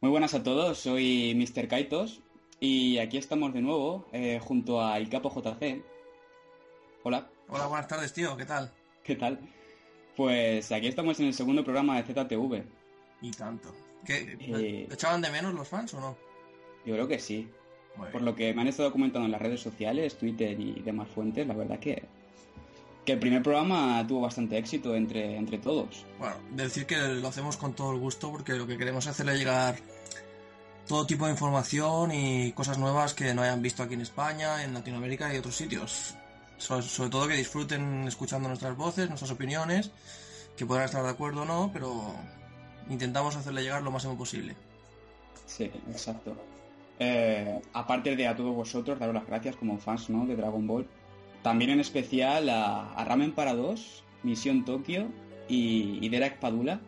[0.00, 1.66] Muy buenas a todos, soy Mr.
[1.68, 2.20] Kaitos
[2.60, 5.82] y aquí estamos de nuevo eh, junto a El Capo JC.
[7.02, 7.28] Hola.
[7.48, 8.70] Hola, buenas tardes, tío, ¿qué tal?
[9.02, 9.40] ¿Qué tal?
[10.16, 12.62] Pues aquí estamos en el segundo programa de ZTV.
[13.22, 13.74] Y tanto.
[14.04, 16.16] ¿Qué, Eh, ¿Te echaban de menos los fans o no?
[16.86, 17.48] Yo creo que sí.
[17.96, 18.24] Muy Por bien.
[18.26, 21.54] lo que me han estado comentando en las redes sociales, Twitter y demás fuentes, la
[21.54, 22.04] verdad que,
[23.08, 26.04] que el primer programa tuvo bastante éxito entre, entre todos.
[26.18, 29.38] Bueno, decir que lo hacemos con todo el gusto porque lo que queremos es hacerle
[29.38, 29.76] llegar
[30.86, 34.74] todo tipo de información y cosas nuevas que no hayan visto aquí en España, en
[34.74, 36.16] Latinoamérica y otros sitios.
[36.58, 39.90] So- sobre todo que disfruten escuchando nuestras voces, nuestras opiniones,
[40.54, 42.14] que podrán estar de acuerdo o no, pero
[42.90, 44.54] intentamos hacerle llegar lo máximo posible.
[45.46, 46.36] Sí, exacto.
[46.98, 50.26] Eh, aparte de a todos vosotros, daros las gracias como fans ¿no?
[50.26, 50.86] de Dragon Ball.
[51.42, 55.08] También en especial a, a Ramen para dos, Misión Tokio
[55.48, 56.80] y, y Derek Padula.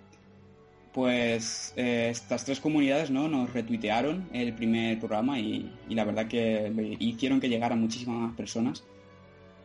[0.92, 3.28] Pues eh, estas tres comunidades ¿no?
[3.28, 8.36] nos retuitearon el primer programa y, y la verdad que hicieron que llegara muchísimas más
[8.36, 8.82] personas.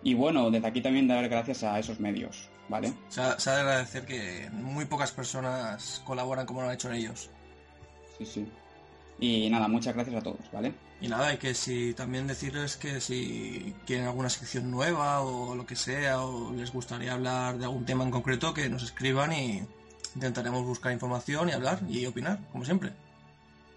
[0.04, 2.94] Y bueno, desde aquí también dar gracias a esos medios, ¿vale?
[3.10, 6.92] Se ha, se ha de agradecer que muy pocas personas colaboran como lo han hecho
[6.92, 7.32] ellos.
[8.20, 8.48] Sí, sí.
[9.20, 10.74] Y nada, muchas gracias a todos, ¿vale?
[11.02, 15.66] Y nada, y que si también decirles que si quieren alguna sección nueva o lo
[15.66, 19.62] que sea, o les gustaría hablar de algún tema en concreto, que nos escriban y
[20.16, 22.92] intentaremos buscar información y hablar y opinar, como siempre.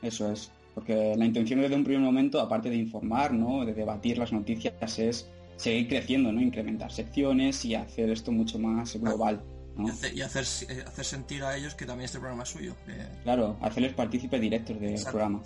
[0.00, 3.64] Eso es, porque la intención desde un primer momento, aparte de informar, ¿no?
[3.64, 6.40] de debatir las noticias, es seguir creciendo, ¿no?
[6.40, 9.42] incrementar secciones y hacer esto mucho más global.
[9.76, 9.88] ¿no?
[10.14, 12.76] Y, hacer, eh, hacer sentir a ellos que también este programa es suyo.
[12.86, 12.94] que-
[13.24, 15.42] Claro, hacerles partícipes directos del programa.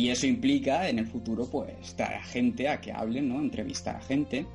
[0.00, 3.38] Y eso implica en el futuro, pues, traer a gente a que hablen, ¿no?
[3.40, 4.46] Entrevistar a gente,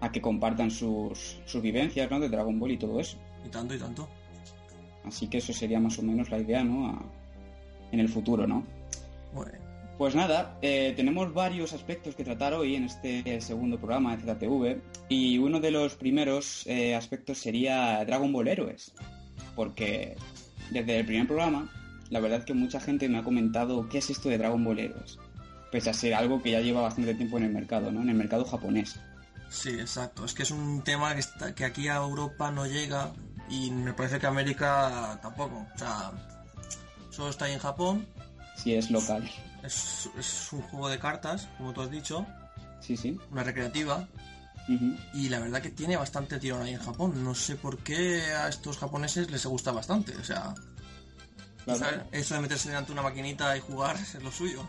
[0.00, 2.20] a que compartan sus, sus vivencias, ¿no?
[2.20, 3.16] De Dragon Ball y todo eso.
[3.44, 4.08] Y tanto y tanto.
[5.04, 6.86] Así que eso sería más o menos la idea, ¿no?
[6.88, 7.02] A-
[7.90, 8.64] en el futuro, ¿no?
[9.34, 9.58] Bueno,
[9.98, 14.80] Pues nada, eh, tenemos varios aspectos que tratar hoy en este segundo programa de ZTV
[15.10, 18.94] y uno de los primeros eh, aspectos sería Dragon Ball Héroes,
[19.54, 20.16] porque
[20.70, 21.70] desde el primer programa
[22.10, 25.18] la verdad que mucha gente me ha comentado qué es esto de Dragon Ball Héroes,
[25.72, 28.02] pese a ser algo que ya lleva bastante tiempo en el mercado, ¿no?
[28.02, 28.96] En el mercado japonés.
[29.48, 30.24] sí, exacto.
[30.24, 33.12] Es que es un tema que, está, que aquí a Europa no llega
[33.48, 35.66] y me parece que a América tampoco.
[35.74, 36.10] O sea,
[37.10, 38.06] solo está ahí en Japón.
[38.56, 39.28] Si es local.
[39.62, 42.26] Es, es un juego de cartas, como tú has dicho,
[42.80, 43.18] Sí, sí.
[43.30, 44.06] una recreativa.
[45.14, 47.24] Y la verdad que tiene bastante tirón ahí en Japón.
[47.24, 50.16] No sé por qué a estos japoneses les gusta bastante.
[50.16, 50.54] O sea,
[52.12, 54.68] Eso de meterse delante de una maquinita y jugar es lo suyo.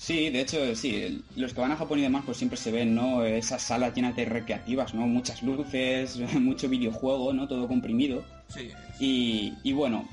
[0.00, 2.94] Sí, de hecho, sí, los que van a Japón y demás, pues siempre se ven,
[2.94, 3.22] ¿no?
[3.22, 5.06] Esas salas llenas de recreativas, ¿no?
[5.06, 7.46] Muchas luces, mucho videojuego, ¿no?
[7.46, 8.24] Todo comprimido.
[8.48, 10.08] Sí, Y, y bueno,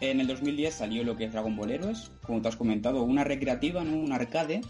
[0.00, 3.24] en el 2010 salió lo que es Dragon Ball Heroes, como te has comentado, una
[3.24, 3.96] recreativa, ¿no?
[3.96, 4.60] Un arcade,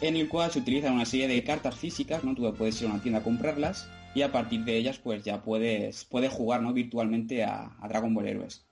[0.00, 2.36] en el cual se utilizan una serie de cartas físicas, ¿no?
[2.36, 5.42] Tú puedes ir a una tienda a comprarlas y a partir de ellas, pues ya
[5.42, 6.72] puedes, puedes jugar, ¿no?
[6.72, 8.64] Virtualmente a, a Dragon Ball Heroes.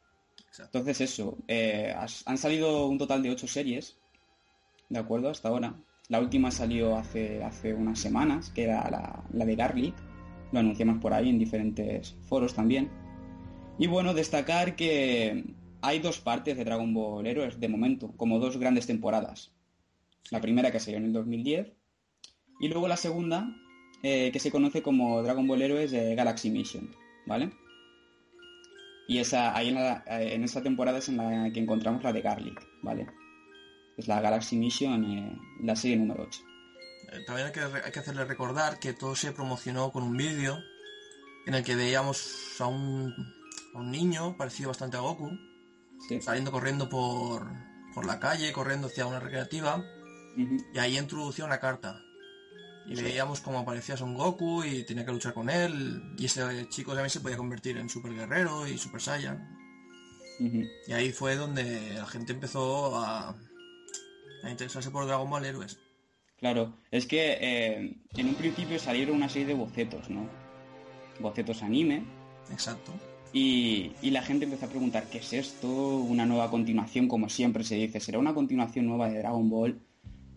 [0.50, 0.78] Exacto.
[0.78, 1.94] Entonces eso, eh,
[2.26, 3.96] han salido un total de ocho series,
[4.88, 5.30] ¿de acuerdo?
[5.30, 5.74] Hasta ahora.
[6.08, 9.94] La última salió hace, hace unas semanas, que era la, la de Garlic.
[10.50, 12.90] Lo anunciamos por ahí en diferentes foros también.
[13.78, 15.44] Y bueno, destacar que
[15.82, 19.52] hay dos partes de Dragon Ball Heroes de momento, como dos grandes temporadas.
[20.30, 21.72] La primera que salió en el 2010
[22.60, 23.56] y luego la segunda
[24.02, 26.94] eh, que se conoce como Dragon Ball Heroes de Galaxy Mission,
[27.26, 27.50] ¿vale?
[29.10, 32.12] Y esa, ahí en, la- eh, en esa temporada es en la que encontramos la
[32.12, 33.08] de Garlic, ¿vale?
[33.96, 36.40] Es la Galaxy Mission, eh, la serie número 8.
[37.12, 40.56] Eh, También hay que, hay que hacerle recordar que todo se promocionó con un vídeo
[41.46, 43.12] en el que veíamos a un,
[43.74, 45.28] a un niño parecido bastante a Goku,
[46.08, 46.20] ¿sí?
[46.20, 47.50] saliendo corriendo por,
[47.92, 49.82] por la calle, corriendo hacia una recreativa,
[50.72, 52.00] y ahí introducía una carta.
[52.90, 56.92] Y veíamos cómo aparecía Son Goku y tenía que luchar con él, y ese chico
[56.92, 59.56] también se podía convertir en Super Guerrero y Super Saiyan.
[60.86, 63.36] Y ahí fue donde la gente empezó a,
[64.42, 65.78] a interesarse por Dragon Ball Héroes.
[66.38, 70.28] Claro, es que eh, en un principio salieron una serie de bocetos, ¿no?
[71.20, 72.04] Bocetos anime,
[72.50, 72.92] Exacto.
[73.32, 75.68] Y, y la gente empezó a preguntar, ¿qué es esto?
[75.68, 79.80] Una nueva continuación, como siempre se dice, ¿será una continuación nueva de Dragon Ball?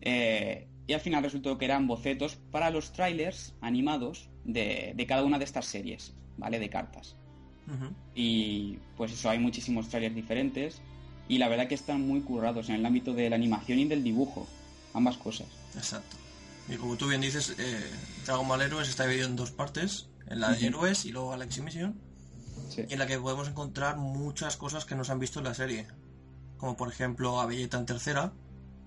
[0.02, 5.24] Eh, y al final resultó que eran bocetos para los trailers animados de, de cada
[5.24, 6.60] una de estas series, ¿vale?
[6.60, 7.16] De cartas.
[8.16, 10.82] Y pues eso, hay muchísimos trailers diferentes
[11.30, 14.04] y la verdad que están muy currados en el ámbito de la animación y del
[14.04, 14.46] dibujo,
[14.94, 15.48] ambas cosas.
[15.76, 16.18] Exacto.
[16.70, 17.82] Y como tú bien dices, eh,
[18.26, 20.66] Dragon Ball Heroes está dividido en dos partes, en la de Ujú.
[20.68, 22.00] Héroes y luego Galaxy Mission,
[22.70, 22.84] Sí.
[22.90, 25.54] y en la que podemos encontrar muchas cosas que no se han visto en la
[25.54, 25.88] serie.
[26.58, 28.32] como por ejemplo a Belleta en tercera.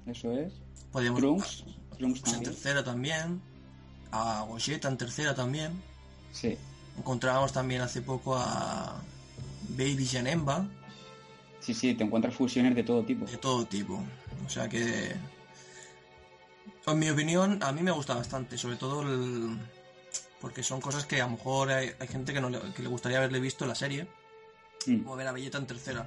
[0.06, 0.54] Eso es.
[0.92, 1.64] Podríamos Trunks.
[1.98, 3.40] Trunks en tercera también.
[4.12, 5.82] A Gogeta en tercera también.
[6.32, 6.56] Sí.
[6.98, 9.02] Encontrábamos también hace poco a
[9.70, 10.66] Baby Janemba,
[11.60, 13.24] Sí, sí, te encuentras fusiones de todo tipo.
[13.26, 14.00] de todo tipo.
[14.46, 15.16] O sea que.
[16.86, 19.58] En mi opinión, a mí me gusta bastante, sobre todo el.
[20.40, 22.88] Porque son cosas que a lo mejor hay, hay gente que, no le, que le
[22.88, 24.06] gustaría haberle visto en la serie,
[24.86, 26.06] Mm, como ver a Belleta en tercera.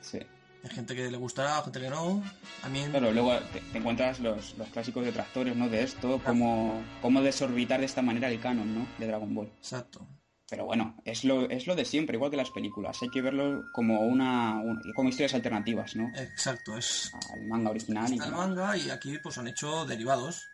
[0.00, 0.20] sí.
[0.64, 2.22] Hay gente que le gustará, gente que no.
[2.62, 2.84] A mí.
[2.90, 5.68] Claro, luego te, te encuentras los, los clásicos detractores, ¿no?
[5.68, 8.86] De esto, cómo, cómo desorbitar de esta manera el canon, ¿no?
[8.98, 9.48] De Dragon Ball.
[9.58, 10.06] Exacto.
[10.48, 12.98] Pero bueno, es lo, es lo de siempre, igual que las películas.
[13.02, 16.12] Hay que verlo como una, un- como historias alternativas, ¿no?
[16.14, 17.10] Exacto, es.
[17.32, 20.50] Al manga original y el manga y aquí pues han hecho derivados.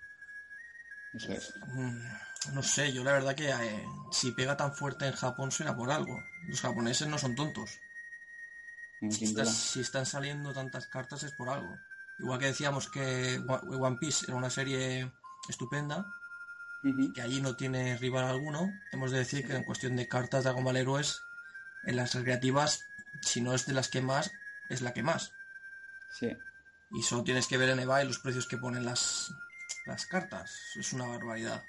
[1.15, 1.53] eso es.
[1.67, 5.77] Mm, No sé, yo la verdad que eh, si pega tan fuerte en Japón será
[5.77, 6.23] por algo.
[6.47, 7.81] Los japoneses no son tontos.
[9.01, 11.79] Si, estás- están saliendo tantas cartas es por algo.
[12.19, 15.13] Igual que decíamos que One Piece era una serie
[15.49, 16.05] estupenda,
[17.15, 20.65] que allí no tiene rival alguno, hemos de decir que en cuestión de cartas Dragon
[20.65, 21.23] Ball Heroes,
[21.85, 22.85] en las recreativas,
[23.23, 24.33] si no es de las que más,
[24.69, 25.33] es la que más.
[26.11, 26.37] Sí.
[26.91, 29.33] Y solo tienes que ver en eBay los precios que ponen las,
[29.87, 30.73] las cartas.
[30.77, 31.63] Es una barbaridad.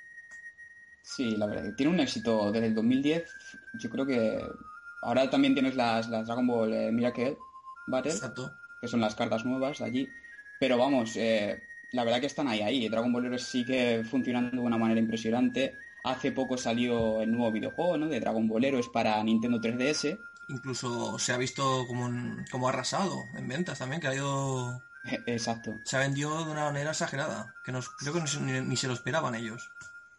[1.03, 1.73] Sí, la verdad.
[1.75, 3.29] Tiene un éxito desde el 2010.
[3.73, 4.41] Yo creo que
[5.01, 7.37] ahora también tienes las, las Dragon Ball eh, Miracle
[7.87, 8.51] Battle, Exacto.
[8.81, 10.07] que son las cartas nuevas allí.
[10.59, 11.61] Pero vamos, eh,
[11.91, 12.87] la verdad que están ahí, ahí.
[12.89, 15.75] Dragon Ball Heroes sigue funcionando de una manera impresionante.
[16.03, 18.07] Hace poco salió el nuevo videojuego, ¿no?
[18.07, 20.19] De Dragon Ball Heroes para Nintendo 3DS.
[20.49, 22.09] Incluso se ha visto como,
[22.51, 24.81] como arrasado en ventas también, que ha ido...
[25.27, 25.75] Exacto.
[25.85, 28.93] Se ha vendido de una manera exagerada, que nos, creo que ni, ni se lo
[28.93, 29.69] esperaban ellos.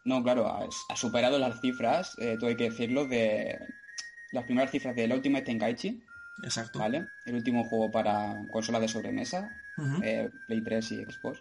[0.05, 3.59] No, claro, ha, ha superado las cifras, eh, todo hay que decirlo, de
[4.33, 6.03] las primeras cifras del Ultimate Tenkaichi,
[6.43, 6.79] Exacto.
[6.79, 7.07] ¿vale?
[7.27, 9.51] El último juego para consola de sobremesa,
[10.03, 11.41] eh, Play 3 y Xbox.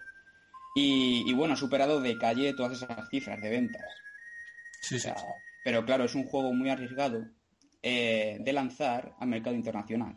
[0.75, 3.83] Y, y bueno, ha superado de calle todas esas cifras de ventas.
[4.81, 5.09] Sí, O sí.
[5.63, 7.25] pero claro, es un juego muy arriesgado
[7.83, 10.15] eh, de lanzar al mercado internacional.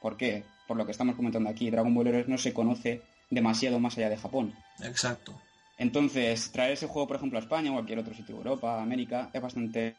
[0.00, 0.44] ¿Por qué?
[0.66, 4.08] Por lo que estamos comentando aquí, Dragon Ball Heroes no se conoce demasiado más allá
[4.10, 4.54] de Japón.
[4.82, 5.34] Exacto.
[5.78, 9.30] Entonces, traer ese juego, por ejemplo, a España o cualquier otro sitio de Europa, América,
[9.32, 9.96] es bastante,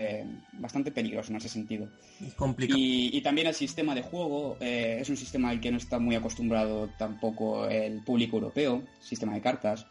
[0.00, 1.86] eh, bastante peligroso en ese sentido.
[2.20, 2.78] Y complicado.
[2.78, 5.98] Y, y también el sistema de juego eh, es un sistema al que no está
[5.98, 9.86] muy acostumbrado tampoco el público europeo, sistema de cartas.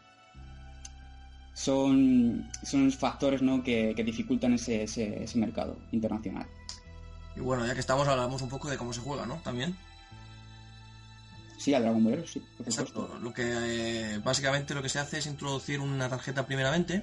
[1.54, 3.62] Son, son factores ¿no?
[3.62, 6.46] que, que dificultan ese, ese- ese mercado internacional.
[7.36, 9.36] Y bueno, ya que estamos, hablamos un poco de cómo se juega, ¿no?
[9.44, 9.76] También.
[11.58, 13.18] Sí, al Dragon Ball sí, por Exacto.
[13.20, 17.02] Lo que eh, básicamente lo que se hace es introducir una tarjeta primeramente,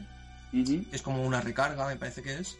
[0.92, 2.57] es como una recarga, me parece que es.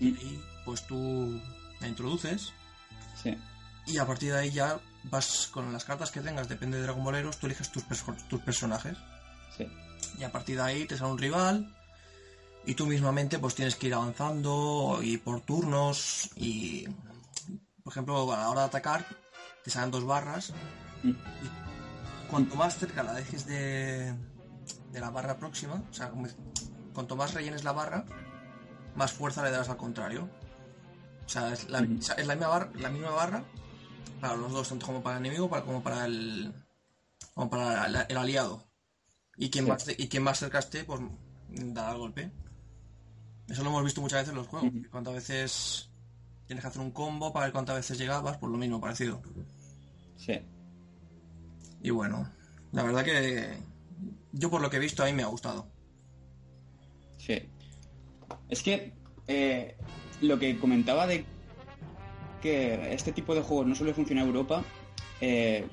[0.00, 1.40] Mm, Y pues tú
[1.80, 2.52] la introduces
[3.22, 3.36] Sí,
[3.86, 7.02] y a partir de ahí ya vas con las cartas que tengas, depende de Dragon
[7.02, 8.96] Ball Heroes, tú eliges tus, perso- tus personajes.
[9.56, 9.66] sí.
[10.18, 11.74] Y a partir de ahí te sale un rival
[12.66, 16.86] y tú mismamente pues tienes que ir avanzando y por turnos y
[17.82, 19.04] por ejemplo a la hora de atacar
[19.64, 20.52] te salen dos barras
[21.02, 24.12] Mm, y cuanto más cerca la dejes de,
[24.92, 26.10] de la barra próxima, o sea,
[26.92, 28.04] cuanto más rellenes la barra,
[28.98, 30.28] más fuerza le darás al contrario.
[31.24, 33.44] O sea, es la, es misma, barra, la misma barra
[34.20, 36.52] para los dos, tanto como para el enemigo para- como para el,
[37.34, 38.64] como para el, el aliado.
[39.36, 39.70] Y quien, Sí.
[39.70, 41.00] más, y quien más cerca esté, pues
[41.48, 42.30] dará el golpe.
[43.48, 44.70] Eso lo hemos visto muchas veces en los juegos.
[44.90, 45.90] Cuántas veces
[46.46, 49.22] tienes que hacer un combo para ver cuántas veces llegabas, pues lo mismo, parecido.
[50.16, 50.40] sí.
[51.80, 52.28] Y bueno,
[52.72, 53.56] la verdad que
[54.32, 55.68] yo por lo que he visto a mí me ha gustado.
[58.48, 58.92] Es que
[59.26, 59.76] eh,
[60.20, 61.24] lo que comentaba de
[62.40, 64.64] que este tipo de juegos no suele funcionar en Europa,
[65.20, 65.66] eh,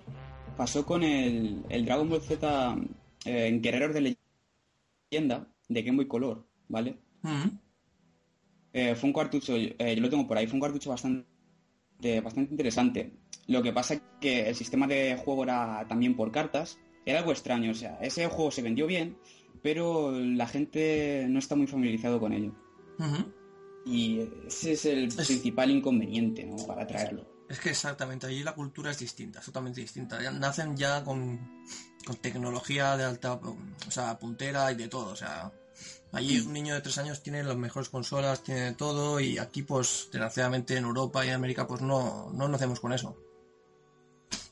[0.57, 2.75] pasó con el, el Dragon Ball Z
[3.25, 4.17] eh, en Guerreros de
[5.11, 6.97] Leyenda de Game Boy Color, ¿vale?
[7.21, 7.57] Mm,
[8.95, 11.25] fue un cartucho, yo lo tengo por ahí, fue un cartucho bastante,
[12.21, 13.13] bastante interesante.
[13.47, 17.31] Lo que pasa es que el sistema de juego era también por cartas, era algo
[17.31, 19.15] extraño, o sea, ese juego se vendió bien,
[19.61, 22.53] pero la gente no está muy familiarizado con ello.
[23.85, 26.55] Y ese es el Es- principal inconveniente, ¿no?
[26.65, 27.25] Para traerlo.
[27.47, 30.19] Es que exactamente, allí la cultura es distinta, es totalmente distinta.
[30.31, 31.63] Nacen ya con,
[32.05, 33.57] con tecnología de alta, o
[33.91, 35.11] sea, puntera y de todo.
[35.11, 35.51] O sea,
[36.11, 39.61] allí un niño de tres años tiene las mejores consolas, tiene de todo y aquí
[39.61, 43.15] pues desgraciadamente en Europa y en América pues no, no nacemos con eso.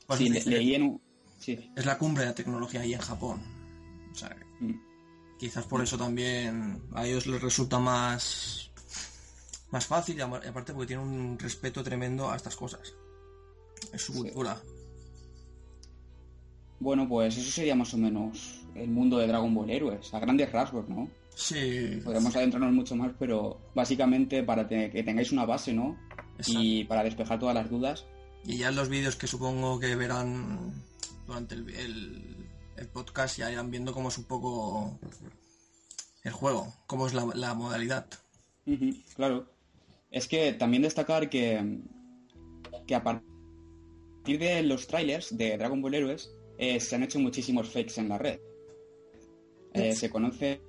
[0.05, 0.49] Pues Sí, es le- diferente.
[0.59, 1.01] leí en un...
[1.39, 1.71] Sí.
[1.75, 3.41] es la cumbre de la tecnología ahí en Japón.
[4.11, 4.73] O sea, Mm.
[5.43, 8.71] Quizás por eso también a ellos les resulta más
[9.71, 12.93] más fácil y aparte porque tienen un respeto tremendo a estas cosas.
[13.91, 14.19] Es su Sí.
[14.19, 14.61] cultura.
[16.79, 20.51] Bueno, pues eso sería más o menos el mundo de Dragon Ball Heroes, a grandes
[20.51, 21.09] rasgos, ¿no?
[21.35, 21.99] Sí.
[22.05, 25.97] Podemos adentrarnos mucho más, pero básicamente para que tengáis una base, ¿no?
[26.47, 28.05] Y para despejar todas las dudas.
[28.45, 30.71] Y ya en los vídeos que supongo que verán
[31.27, 32.42] durante el,
[32.93, 34.99] podcast ya irán viendo cómo es un poco
[36.23, 38.07] el juego, cómo es la, modalidad.
[39.15, 39.47] claro.
[40.11, 41.79] Es que también destacar que,
[42.85, 47.69] que a partir de los trailers de Dragon Ball Heroes eh, se han hecho muchísimos
[47.69, 48.39] fakes en la red.
[49.73, 50.61] Eh, se conoce,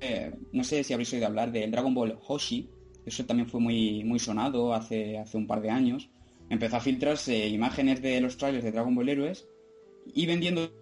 [0.00, 2.70] eh, no sé si habréis oído hablar del Dragon Ball Hoshi,
[3.04, 6.08] eso también fue muy, muy sonado hace, hace un par de años.
[6.48, 9.48] Empezó a filtrarse imágenes de los trailers de Dragon Ball Heroes
[10.14, 10.72] y vendiendo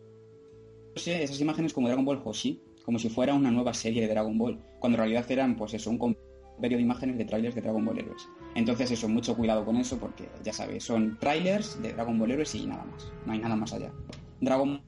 [0.94, 4.61] esas imágenes como Dragon Ball Hoshi, como si fuera una nueva serie de Dragon Ball,
[4.78, 7.99] cuando en realidad eran pues eso, un compendio de imágenes de trailers de Dragon Ball
[7.99, 8.28] Heroes.
[8.54, 12.54] Entonces eso, mucho cuidado con eso porque ya sabéis, son trailers de Dragon Ball Heroes
[12.54, 13.92] y nada más, no hay nada más allá.
[14.40, 14.82] Dragon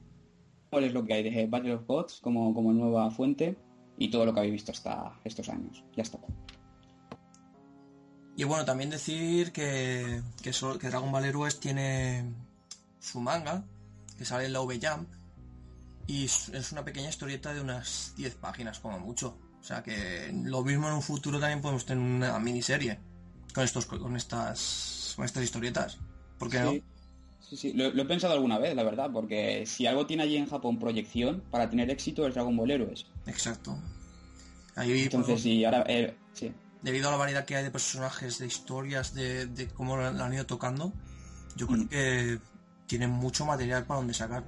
[0.71, 3.55] Ball es lo que hay de Battle of Gods como, como nueva fuente
[3.97, 5.83] y todo lo que habéis visto hasta estos años.
[5.95, 6.19] Ya está.
[8.35, 12.25] Y bueno, también decir que, que, que Dragon Ball Heroes tiene
[12.99, 13.63] su manga,
[14.17, 15.07] que sale en la V-Jump,
[16.07, 19.37] y es una pequeña historieta de unas 10 páginas como mucho.
[19.59, 22.99] O sea que lo mismo en un futuro también podemos tener una miniserie
[23.53, 25.97] con estos con estas con estas historietas.
[26.37, 26.71] ¿Por qué no?
[27.39, 30.47] Sí, sí, lo, he pensado alguna vez, la verdad, porque si algo tiene allí en
[30.47, 33.05] Japón proyección para tener éxito es Dragon Ball Heroes.
[33.27, 33.77] Exacto.
[34.75, 36.51] Ahí, Entonces, sí, ahora eh, sí
[36.83, 40.45] debido a la variedad que hay de personajes, de historias, de, cómo lo han ido
[40.45, 40.93] tocando,
[41.55, 41.87] yo creo mm.
[41.87, 42.39] que
[42.85, 44.43] tienen mucho material para donde sacar.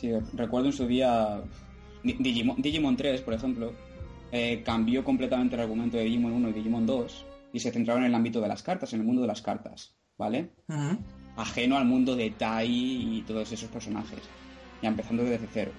[0.00, 1.40] Sí, recuerdo en su día
[2.02, 3.72] Digimon, Digimon 3, por ejemplo,
[4.30, 7.24] eh, cambió completamente el argumento de Digimon 1 y Digimon 2
[7.54, 9.94] y se centraron en el ámbito de las cartas, en el mundo de las cartas,
[10.18, 10.50] ¿vale?
[11.36, 14.20] Ajeno al mundo de Tai y todos esos personajes,
[14.82, 15.72] ya empezando desde cero.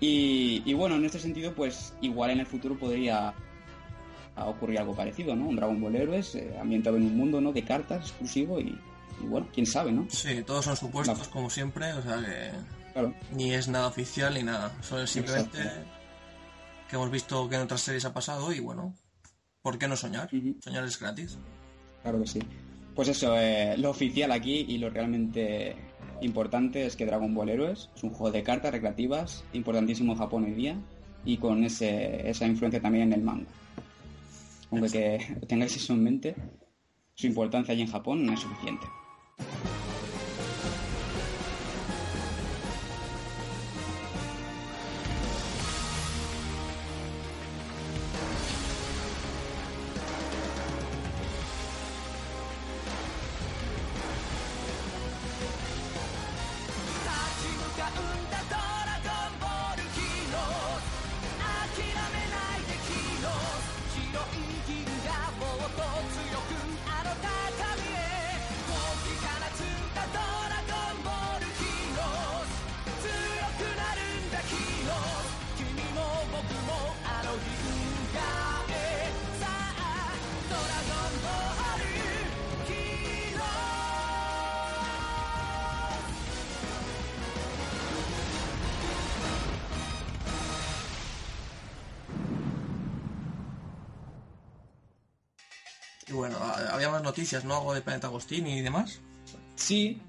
[0.00, 3.34] Y, y, bueno, en este sentido, pues igual en el futuro podría
[4.36, 5.48] ocurrir algo parecido, ¿no?
[5.48, 7.52] Un Dragon Ball Heroes eh, ambientado en un mundo, ¿no?
[7.52, 8.74] De cartas exclusivo y,
[9.20, 10.06] bueno, quién sabe, ¿no?
[10.08, 12.83] Sí, todos son supuestos como siempre, o sea que
[13.32, 15.58] ni es nada oficial ni nada, solo simplemente
[16.88, 18.94] que hemos visto que en otras series ha pasado y bueno,
[19.62, 20.28] ¿por qué no soñar?
[20.60, 21.38] Soñar es gratis.
[22.02, 22.40] Claro que sí.
[22.94, 25.76] Pues eso, eh, lo oficial aquí y lo realmente
[26.20, 30.44] importante es que Dragon Ball Heroes es un juego de cartas recreativas importantísimo en Japón
[30.44, 30.76] hoy día
[31.24, 33.46] y con ese, esa influencia también en el manga
[34.74, 36.34] aunque que tengáis eso en mente,
[37.14, 38.86] su importancia allí en Japón no es suficiente.
[97.04, 97.54] Noticias, ¿no?
[97.56, 99.00] Algo de Planeta Agostini y demás.
[99.56, 100.00] Sí,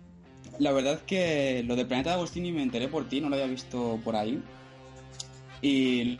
[0.59, 3.47] la verdad es que lo de Planeta Agostini me enteré por ti, no lo había
[3.47, 4.41] visto por ahí.
[5.61, 6.19] Y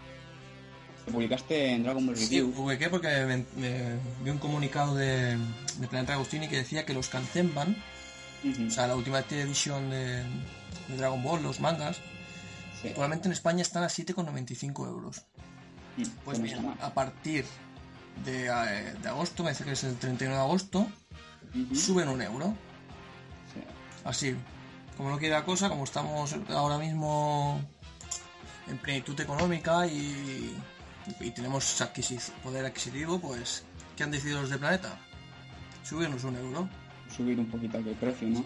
[1.05, 2.48] lo publicaste en Dragon Ball Review.
[2.48, 5.38] Sí, publiqué porque me, vi un comunicado de,
[5.89, 7.75] Planeta Agostini que decía que los Kanzenban,
[8.67, 10.24] o sea, la última edición de,
[10.98, 11.98] Dragon Ball, los mangas,
[12.84, 15.24] actualmente en España están a 7,95 euros.
[15.98, 17.46] Mm, pues bien, a partir
[18.25, 20.88] eh, de, agosto, me dice que es el 31 de agosto,
[21.74, 22.53] suben un euro.
[24.03, 24.36] Así,
[24.98, 27.60] como no quiere la cosa, como estamos ahora mismo
[28.67, 30.55] en plenitud económica y,
[31.36, 31.84] tenemos
[32.43, 33.63] poder adquisitivo, pues,
[33.95, 34.98] ¿qué han decidido los de Planeta?
[35.84, 36.67] Subirnos un euro.
[37.15, 38.45] Subir un poquito el precio, ¿no?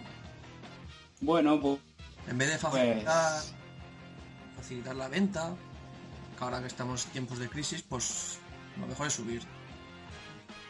[1.21, 1.79] Bueno, pues...
[2.27, 3.53] En vez de facilitar, pues
[4.57, 5.55] facilitar la venta,
[6.39, 8.39] ahora que estamos en tiempos de crisis, pues
[8.79, 9.41] lo mejor es subir.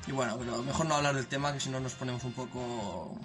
[0.09, 3.15] Y bueno, pero mejor no hablar del tema, que si no nos ponemos un poco...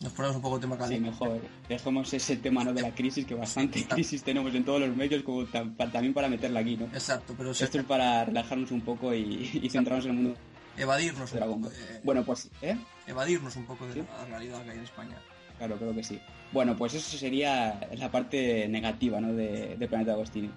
[0.00, 1.10] Nos ponemos un poco tema caliente.
[1.10, 1.42] Sí, mejor.
[1.68, 2.72] Dejemos ese tema ¿no?
[2.72, 6.60] de la crisis, que bastante crisis tenemos en todos los medios, como también para meterla
[6.60, 6.86] aquí, ¿no?
[6.86, 7.50] Exacto, pero...
[7.50, 10.38] Esto es para relajarnos un poco y, centrarnos en el mundo.
[10.78, 11.70] Evadirnos un poco.
[12.02, 12.78] bueno, pues, ¿eh?
[13.06, 15.18] Evadirnos un poco de la realidad que hay en España.
[15.58, 16.18] Claro, creo que sí.
[16.50, 19.34] Bueno, pues eso sería la parte negativa ¿no?
[19.34, 20.50] de, de Planeta Agostini.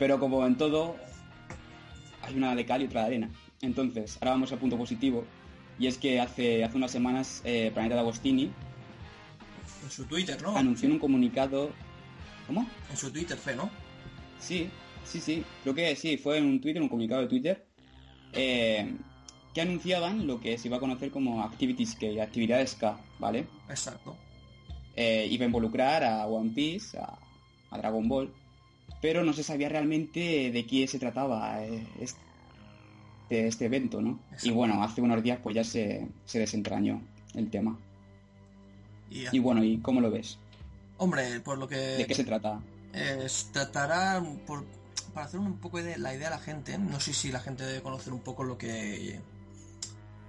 [0.00, 0.96] Pero como en todo,
[2.22, 3.30] hay una de cal y otra de arena.
[3.62, 5.24] Entonces, ahora vamos al punto positivo.
[5.78, 8.52] Y es que hace, hace unas semanas eh, Planeta de Agostini
[9.82, 10.56] En su Twitter, ¿no?
[10.56, 11.70] anunció en un comunicado...
[12.46, 12.66] ¿Cómo?
[12.90, 13.70] En su Twitter fue, ¿no?
[14.38, 14.68] Sí,
[15.04, 15.44] sí, sí.
[15.62, 17.66] Creo que sí, fue en un Twitter, en un comunicado de Twitter,
[18.32, 18.96] eh,
[19.54, 23.46] que anunciaban lo que se iba a conocer como Activities K, actividades K, ¿vale?
[23.68, 24.16] Exacto.
[24.96, 27.18] Eh, iba a involucrar a One Piece, a,
[27.70, 28.32] a Dragon Ball,
[29.00, 31.86] pero no se sabía realmente de qué se trataba eh,
[33.30, 34.18] este, este evento, ¿no?
[34.42, 37.00] Y bueno, hace unos días pues ya se, se desentrañó
[37.34, 37.78] el tema.
[39.08, 40.38] Y, Y bueno, ¿y cómo lo ves?
[40.98, 42.60] hombre, por lo ¿De qué que se trata?
[42.92, 44.66] eh, tratará por,
[45.14, 46.76] para hacer un poco de la idea a la gente.
[46.76, 49.18] No sé si la gente debe conocer un poco lo que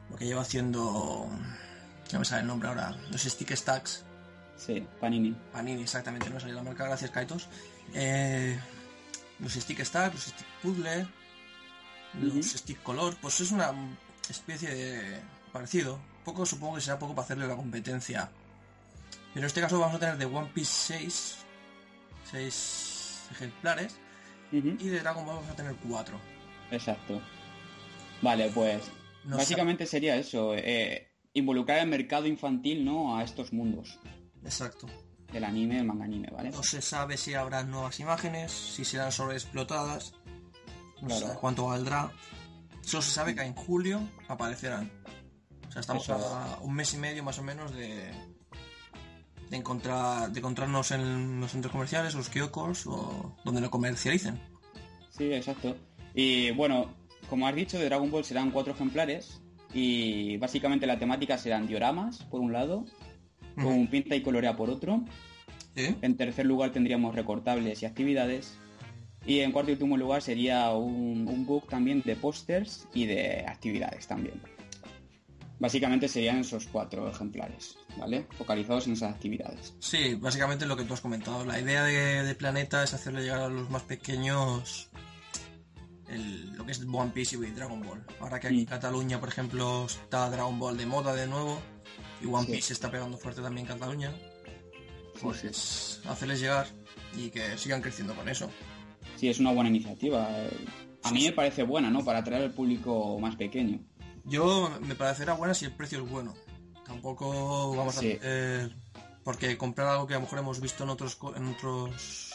[0.09, 1.27] lo que lleva haciendo.
[2.13, 2.95] No me sale el nombre ahora.
[3.11, 4.05] Los stick stacks.
[4.57, 5.35] Sí, Panini.
[5.51, 7.49] Panini, exactamente, no me salió la marca, gracias Kaitos.
[7.93, 8.57] Eh,
[9.39, 11.07] los stick stacks, los stick puzzle,
[12.19, 12.43] los Ujú.
[12.43, 13.71] stick color, pues es una
[14.29, 15.19] especie de
[15.51, 15.99] parecido.
[16.25, 18.29] Poco supongo que será poco para hacerle la competencia.
[19.33, 21.35] Pero en este caso vamos a tener de One Piece 6,
[22.31, 23.95] 6 ejemplares,
[24.51, 26.19] y de Dragon Ball vamos a tener 4.
[26.71, 27.21] Exacto.
[28.21, 28.83] Vale, pues
[29.23, 33.17] No básicamente sería eso, eh, involucrar el mercado infantil, ¿no?
[33.17, 33.99] A estos mundos
[34.43, 34.87] Exacto.
[35.31, 36.51] del anime, el manga anime, ¿vale?
[36.51, 40.13] No se sabe si habrá nuevas imágenes, si serán sobreexplotadas,
[41.01, 41.27] no Claro.
[41.27, 42.11] sé cuánto valdrá.
[42.81, 44.91] Solo se sabe que en julio aparecerán.
[45.67, 46.13] O sea, estamos Eso.
[46.15, 48.11] a un mes y medio más o menos de,
[49.49, 54.39] de encontrar de encontrarnos en los centros comerciales, los kioscos o donde lo comercialicen.
[55.09, 55.75] Sí, exacto.
[56.13, 56.93] Y bueno,
[57.29, 59.41] como has dicho, de Dragon Ball serán cuatro ejemplares
[59.73, 62.85] y básicamente la temática serán dioramas, por un lado,
[63.55, 63.89] con Ujú.
[63.89, 65.03] pinta y colorea por otro.
[65.75, 65.95] ¿Sí?
[66.01, 68.57] En tercer lugar tendríamos recortables y actividades.
[69.25, 73.45] Y en cuarto y último lugar sería un, un book también de pósters y de
[73.47, 74.41] actividades también.
[75.59, 78.25] Básicamente serían esos cuatro ejemplares, ¿vale?
[78.35, 79.75] Focalizados en esas actividades.
[79.77, 81.45] Sí, básicamente lo que tú has comentado.
[81.45, 84.89] La idea de, de Planeta es hacerle llegar a los más pequeños
[86.09, 88.03] el- lo que es One Piece y Dragon Ball.
[88.19, 88.69] Ahora que aquí en Mm.
[88.69, 91.61] Cataluña, por ejemplo, está Dragon Ball de moda de nuevo
[92.21, 92.53] y One Sí.
[92.53, 94.11] Piece está pegando fuerte también en Cataluña,
[95.21, 96.07] pues sí.
[96.09, 96.65] hacerles llegar
[97.15, 98.49] y que sigan creciendo con eso.
[99.21, 100.27] Sí, es una buena iniciativa.
[101.03, 102.03] A mí me parece buena, ¿no?
[102.03, 103.79] Para atraer al público más pequeño.
[104.25, 106.33] Yo me parecerá buena si el precio es bueno.
[106.87, 108.13] Tampoco vamos Sí.
[108.13, 108.75] a hacer...
[109.23, 112.31] Porque comprar algo que a lo mejor hemos visto en otros en otros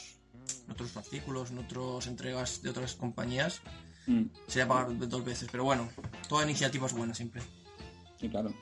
[0.65, 3.63] en otros artículos, en otras entregas de otras compañías,
[4.07, 5.49] Mm, sería pagar dos veces.
[5.51, 5.89] Pero bueno,
[6.29, 7.43] toda iniciativa es buena siempre.
[8.21, 8.55] sí, claro.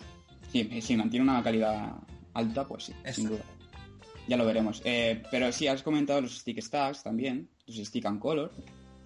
[0.50, 1.92] Sí, si mantiene una calidad
[2.32, 3.42] alta, pues sí, sin duda.
[4.28, 4.80] Ya lo veremos.
[4.84, 8.52] Eh, pero sí, has comentado los stick stacks también, los stick and color,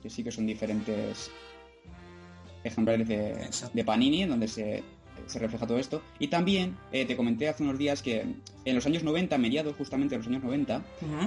[0.03, 1.31] que sí que son diferentes
[2.65, 4.83] ejemplares de, de Panini, donde se,
[5.27, 6.03] se refleja todo esto.
[6.19, 8.25] Y también eh, te comenté hace unos días que
[8.65, 10.83] en los años 90, mediados justamente de los años 90,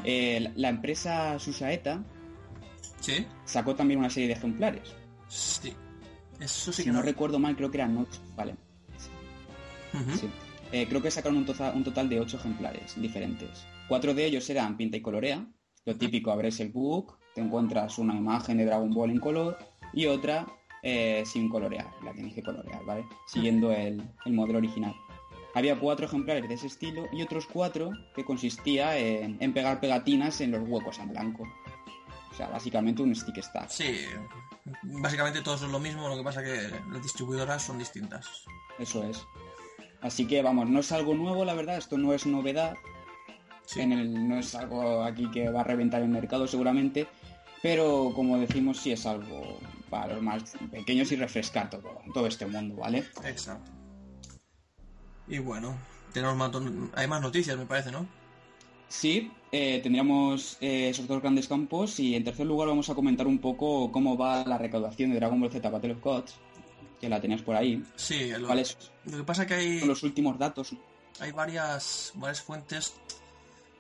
[0.06, 2.04] eh, la, la empresa Susaeta
[3.02, 4.94] Sí, sacó también una serie de ejemplares.
[5.28, 5.74] sí.
[6.40, 7.04] Eso sí Si que no no.
[7.04, 8.56] recuerdo mal, creo que eran 8, ¿vale?
[10.20, 10.28] Sí.
[10.72, 13.66] Eh, creo que sacaron un, toza- un total de 8 ejemplares diferentes.
[13.88, 15.46] Cuatro de ellos eran pinta y colorea.
[15.86, 19.58] Lo típico, abres el book, te encuentras una imagen de Dragon Ball en color
[19.94, 20.46] y otra
[20.84, 23.06] eh, sin colorear, la tienes que colorear, ¿vale?
[23.28, 24.96] Siguiendo el, el modelo original.
[25.54, 30.40] Había cuatro ejemplares de ese estilo y otros cuatro que consistía en, en pegar pegatinas
[30.40, 31.44] en los huecos en blanco.
[32.32, 33.70] O sea, básicamente un stick stack.
[33.70, 33.98] Sí,
[34.84, 38.46] básicamente todos son lo mismo, lo que pasa que las distribuidoras son distintas.
[38.80, 39.26] Eso es.
[40.02, 42.76] Así que vamos, no es algo nuevo, la verdad, esto no es novedad,
[43.66, 43.80] Sí.
[43.82, 47.08] en el, no es algo aquí que va a reventar el mercado seguramente,
[47.62, 49.60] pero como decimos sí es algo
[49.90, 53.06] para los más pequeños y refrescar todo, todo este mundo, ¿vale?
[53.24, 53.72] Exacto.
[55.28, 55.76] Y bueno,
[56.14, 56.52] tenemos más,
[56.96, 58.06] hay más noticias, me parece, ¿no?
[58.90, 63.26] Sí, eh, tendríamos eh, esos dos grandes campos y en tercer lugar vamos a comentar
[63.28, 66.36] un poco cómo va la recaudación de Dragon Ball Z Battle of Gods,
[67.02, 67.84] que la tenías por ahí.
[67.96, 70.74] Sí, lo, ¿Cuáles lo que pasa que hay, son los últimos datos?
[71.20, 72.94] hay varias, varias fuentes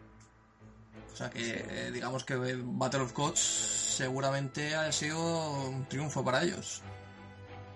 [1.11, 5.19] O sea que digamos que Battle of Gods seguramente ha sido
[5.67, 6.81] un triunfo para ellos.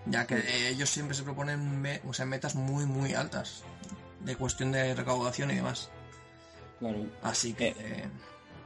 [0.06, 3.64] Ya que ellos siempre se proponen o sea, metas muy muy altas.
[4.22, 5.90] De cuestión de recaudación y demás.
[6.80, 7.06] Claro.
[7.22, 7.70] Así que...
[7.78, 8.10] Eh,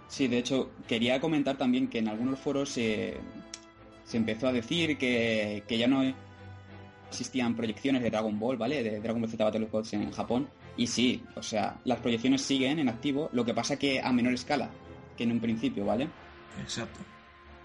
[0.07, 3.17] sí, de hecho, quería comentar también que en algunos foros se,
[4.03, 6.03] se empezó a decir que, que ya no
[7.09, 8.83] existían proyecciones de Dragon Ball, ¿vale?
[8.83, 10.49] De Dragon Ball Z Battle of en Japón.
[10.75, 14.33] Y sí, o sea, las proyecciones siguen en activo, lo que pasa que a menor
[14.33, 14.69] escala
[15.17, 16.07] que en un principio, ¿vale?
[16.61, 16.99] Exacto.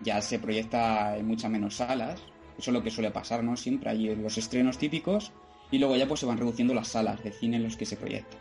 [0.00, 2.20] Ya se proyecta en muchas menos salas,
[2.58, 3.56] eso es lo que suele pasar, ¿no?
[3.56, 5.30] Siempre hay los estrenos típicos
[5.70, 7.96] y luego ya pues se van reduciendo las salas de cine en los que se
[7.96, 8.36] proyecta.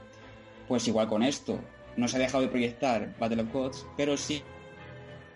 [0.68, 1.60] Pues igual con esto,
[1.98, 4.44] no se ha dejado de proyectar Battle of Gods, pero sí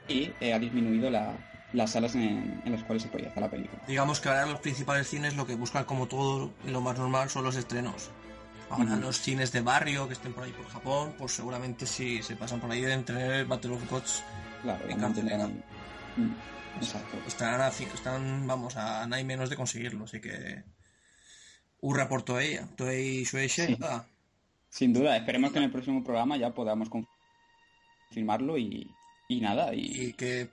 [0.07, 1.35] y eh, ha disminuido la,
[1.73, 3.81] las salas en, las cuales se proyecta la película.
[3.87, 7.43] Digamos que ahora los principales cines lo que buscan como todo lo más normal son
[7.43, 8.09] los estrenos.
[8.69, 12.35] Ahora los cines de barrio que estén por ahí por Japón, pues seguramente si se
[12.35, 14.23] pasan por ahí deben tener Battle of Gods
[14.63, 15.47] claro, en cartelera.
[15.47, 17.17] Mm, exacto.
[17.27, 20.63] Están, a, están, vamos, a nada menos de conseguirlo, así que...
[21.79, 23.67] Hurra por Toei, Toei Shueisha.
[24.75, 26.89] Sin duda, esperemos que en el próximo programa ya podamos
[28.09, 28.93] confirmarlo y,
[29.29, 29.73] y nada.
[29.73, 30.07] Y...
[30.07, 30.49] y que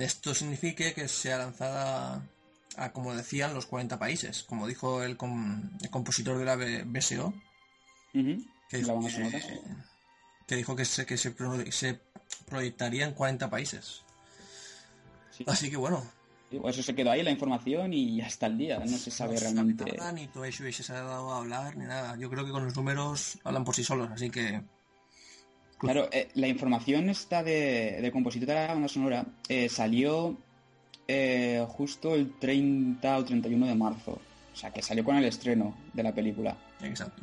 [0.00, 2.28] esto signifique que sea lanzada
[2.76, 7.32] a, como decían, los 40 países, como dijo el, compositor de la BSO,
[8.12, 8.98] que, dijo
[10.48, 12.00] que, dijo que, se, que se,
[12.46, 14.02] proyectaría en 40 países.
[15.46, 16.04] Así que bueno.
[16.50, 19.84] Eso se quedó ahí la información y hasta el día, no se sabe realmente.
[19.96, 22.16] Nada, ni todo eso se ha dado a hablar, ni nada.
[22.18, 24.60] Yo creo que con los números hablan por sí solos, así que
[25.80, 30.36] Claro, eh, la información esta de, de compositor de la banda sonora eh, salió
[31.08, 34.20] eh, justo el 30 o 31 de marzo.
[34.52, 36.54] O sea, que salió con el estreno de la película.
[36.82, 37.22] Exacto.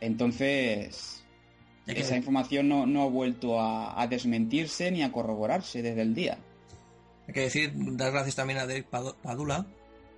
[0.00, 1.22] Entonces,
[1.86, 6.38] esa información no, ha vuelto a, desmentirse ni a corroborarse desde el día.
[7.28, 9.66] Hay que decir, dar gracias también a Derek Padula.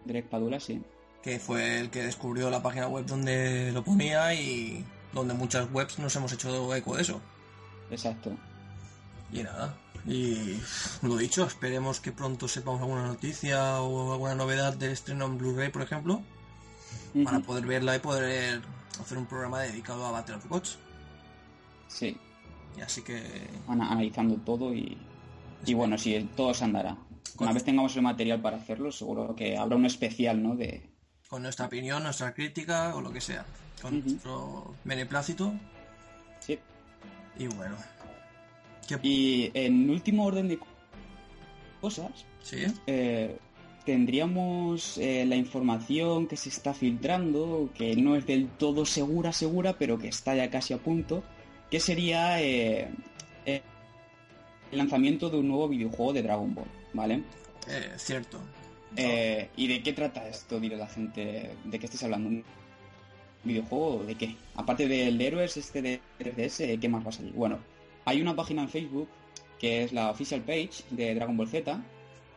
[0.05, 0.81] Derek Padula, sí.
[1.23, 5.99] Que fue el que descubrió la página web donde lo ponía y donde muchas webs
[5.99, 7.20] nos hemos hecho eco de eso.
[7.90, 8.31] Exacto.
[9.33, 9.77] Y nada.
[10.07, 10.61] Y
[11.03, 15.70] lo dicho, esperemos que pronto sepamos alguna noticia o alguna novedad del estreno en Blu-ray,
[15.70, 16.23] por ejemplo,
[17.25, 18.62] para poder verla y poder
[19.01, 20.79] hacer un programa dedicado a Battle of Gods.
[21.88, 22.16] Sí.
[22.79, 23.51] Y así que.
[23.66, 24.96] Analizando todo y.
[25.66, 26.96] Y bueno, si todo se andará.
[27.38, 30.57] Una vez tengamos el material para hacerlo, seguro que habrá un especial, ¿no?
[30.57, 30.83] De...
[31.29, 33.46] Con nuestra opinión, nuestra crítica o lo que sea.
[33.81, 35.55] Con nuestro beneplácito.
[36.40, 36.59] Sí.
[37.38, 37.77] Y bueno.
[39.03, 40.59] Y en último orden de
[41.81, 42.27] cosas,
[42.87, 43.38] eh,
[43.85, 49.77] tendríamos eh, la información que se está filtrando, que no es del todo segura, segura,
[49.79, 51.23] pero que está ya casi a punto,
[51.70, 52.90] que sería eh,
[54.78, 57.22] lanzamiento de un nuevo videojuego de Dragon Ball, ¿vale?
[57.96, 58.38] cierto.
[58.96, 60.59] ¿Y de qué trata esto?
[60.59, 61.50] Dirá la gente.
[61.64, 62.42] ¿De qué estés hablando?
[63.44, 64.37] videojuego de qué?
[64.54, 67.33] Aparte del héroes este de 3DS, ¿qué más va a salir?
[67.33, 67.59] Bueno,
[68.04, 69.09] hay una página en Facebook
[69.59, 71.80] que es la official page de Dragon Ball Z,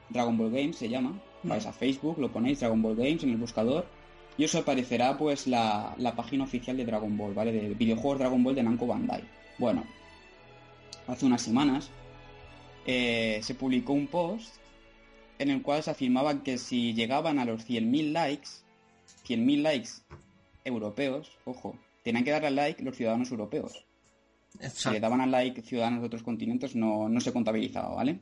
[0.09, 1.11] Dragon Ball Games se llama.
[1.43, 1.49] Mm.
[1.49, 3.85] Vais a Facebook, lo ponéis Dragon Ball Games en el buscador
[4.37, 7.51] y os aparecerá pues la, página oficial de Dragon Ball, ¿vale?
[7.51, 9.23] De videojuegos Dragon Ball de Namco Bandai.
[9.57, 9.83] Bueno,
[11.07, 11.89] hace unas semanas
[12.85, 14.55] eh, se publicó un post
[15.39, 18.49] en el cual se afirmaba que si llegaban a los 100.000 likes,
[19.27, 19.89] 100.000 likes
[20.63, 23.85] europeos, ojo, tenían que darle al like los ciudadanos europeos.
[24.71, 28.19] Si le daban al like ciudadanos de otros continentes no, no se contabilizaba, ¿vale?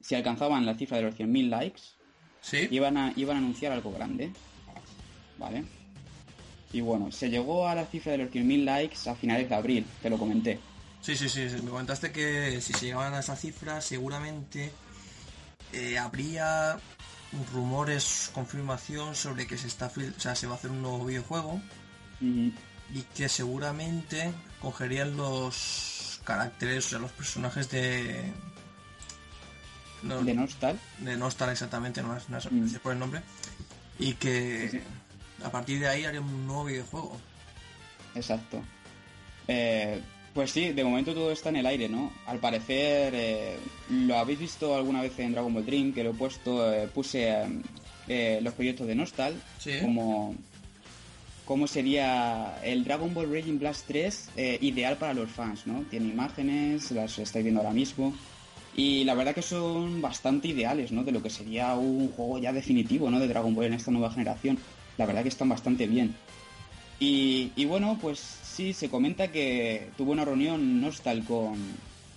[0.00, 1.82] Si alcanzaban la cifra de los 100.000 likes,
[2.40, 2.68] ¿Sí?
[2.70, 4.30] iban, a, iban a anunciar algo grande,
[5.38, 5.64] ¿vale?
[6.72, 9.86] Y bueno, se llegó a la cifra de los 100.000 likes a finales de abril,
[10.02, 10.58] te lo comenté.
[11.06, 14.72] Sí, sí, sí, me comentaste que si se llegaban a esa cifra seguramente
[15.72, 16.78] eh, habría
[17.52, 21.62] rumores, confirmación sobre que se está o sea, se va a hacer un nuevo videojuego
[22.20, 28.32] y que seguramente cogerían los caracteres, o sea, los personajes de
[30.02, 30.80] de Nostal.
[30.98, 33.22] De Nostal exactamente, no no es por el nombre.
[34.00, 34.82] Y que
[35.44, 37.16] a partir de ahí haría un nuevo videojuego.
[38.16, 38.60] Exacto.
[39.46, 40.02] Eh,
[40.36, 42.12] pues sí, de momento todo está en el aire, ¿no?
[42.26, 43.56] Al parecer, eh,
[43.88, 47.34] lo habéis visto alguna vez en Dragon Ball Dream, que lo he puesto, eh, puse
[48.06, 49.34] eh, los proyectos de Nostal,
[49.80, 50.34] como
[51.46, 54.28] cómo sería el Dragon Ball Raging Blast 3
[54.60, 55.84] ideal para los fans, ¿no?
[55.88, 58.14] Tiene imágenes, las estáis viendo ahora mismo.
[58.76, 61.02] Y la verdad que son bastante ideales, ¿no?
[61.02, 63.18] De lo que sería un juego ya definitivo, ¿no?
[63.18, 64.58] De Dragon Ball en esta nueva generación.
[64.98, 66.14] la verdad que están bastante bien.
[67.00, 71.56] Y, y bueno, pues sí, se comenta que tuvo una reunión Nostal con,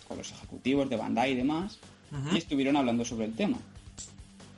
[0.07, 1.79] con los ejecutivos de Bandai y demás,
[2.33, 3.57] y estuvieron hablando sobre el tema.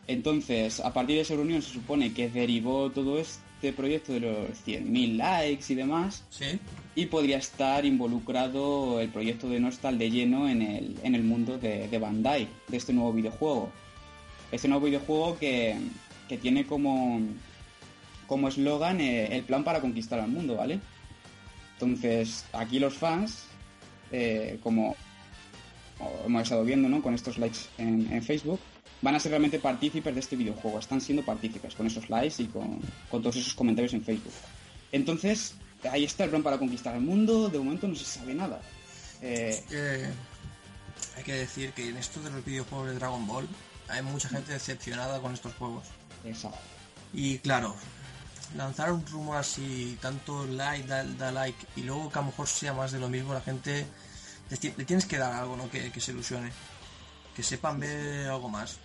[0.07, 4.65] Entonces, a partir de esa reunión se supone que derivó todo este proyecto de los
[4.65, 6.23] 100.000 likes y demás.
[6.29, 6.59] Sí.
[6.95, 11.57] Y podría estar involucrado el proyecto de Nostal de lleno en el, en el mundo
[11.57, 13.71] de, de Bandai, de este nuevo videojuego.
[14.51, 15.77] Este nuevo videojuego que,
[16.29, 17.21] que tiene como
[18.27, 20.79] como eslogan eh, el plan para conquistar al mundo, ¿vale?
[21.81, 23.45] Entonces, aquí los fans,
[24.11, 24.95] eh, como
[26.25, 27.01] hemos estado viendo, ¿no?
[27.01, 28.59] Con estos likes en, en Facebook,
[29.01, 30.77] van a ser realmente partícipes de este videojuego.
[30.77, 34.33] Están siendo partícipes con esos likes y con, con todos esos comentarios en Facebook.
[34.91, 35.55] Entonces,
[35.91, 37.49] ahí está el plan para conquistar el mundo.
[37.49, 38.61] De momento no se sabe nada.
[39.21, 40.09] Eh, Eh,
[41.17, 43.47] hay que decir que en esto de los videojuegos de Dragon Ball
[43.87, 45.85] hay mucha gente decepcionada con estos juegos.
[46.23, 46.59] exacto.
[47.13, 47.75] Y claro,
[48.55, 52.47] lanzar un rumor así, tanto like, da, da like, y luego que a lo mejor
[52.47, 53.85] sea más de lo mismo, la gente
[54.49, 55.69] le tienes que dar algo, ¿no?
[55.69, 56.51] Que, que se ilusione.
[57.35, 58.77] Que sepan ver algo más.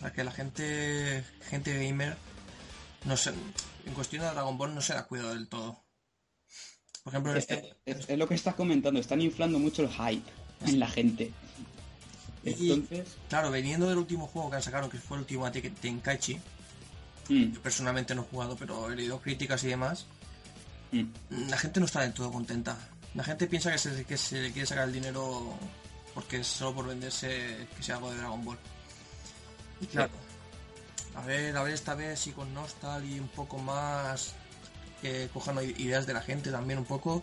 [0.00, 2.16] Para que la gente, gente gamer,
[3.04, 3.30] no se,
[3.86, 5.82] en cuestión de Dragon Ball no se da cuidado del todo.
[7.02, 9.90] Por ejemplo, en Es, este, es- es lo que estás comentando, están inflando mucho el
[9.90, 10.30] hype
[10.66, 11.32] en la gente.
[12.44, 15.74] Y- Entonces, claro, veniendo del último juego que han sacado, que fue el último Ten-
[15.74, 16.38] Tenkaichi,
[17.28, 20.06] mm, yo personalmente no he jugado, pero he leído críticas y demás,
[20.92, 22.76] mm, la gente no está del todo contenta.
[23.14, 25.56] La gente piensa que se, que se le quiere sacar el dinero
[26.14, 28.58] porque es solo por venderse que sea algo de Dragon Ball.
[29.80, 30.12] Y claro,
[31.16, 34.34] a ver, a ver esta vez si con Nostal y un poco más
[35.02, 37.22] que cojan ideas de la gente también un poco,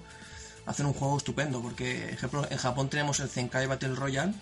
[0.65, 4.33] hacen un juego estupendo, porque ejemplo, en Japón tenemos el Zenkai Battle Royale,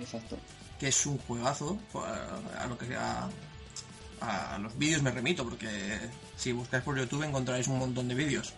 [0.00, 0.36] exacto.
[0.80, 3.28] que es un juegazo, a, a lo que a,
[4.20, 5.68] a los vídeos me remito, porque
[6.36, 8.52] si buscáis por YouTube encontraréis un montón de vídeos.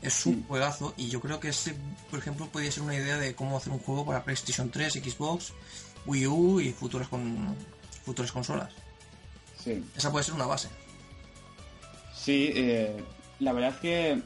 [0.00, 1.74] Es un juegazo y yo creo que ese,
[2.10, 5.52] por ejemplo, podría ser una idea de cómo hacer un juego para PlayStation 3, Xbox,
[6.06, 7.56] Wii U y futuras con
[8.04, 8.72] futuras consolas.
[9.62, 9.84] Sí.
[9.96, 10.68] Esa puede ser una base.
[12.14, 13.02] Sí, eh,
[13.40, 14.22] la verdad es que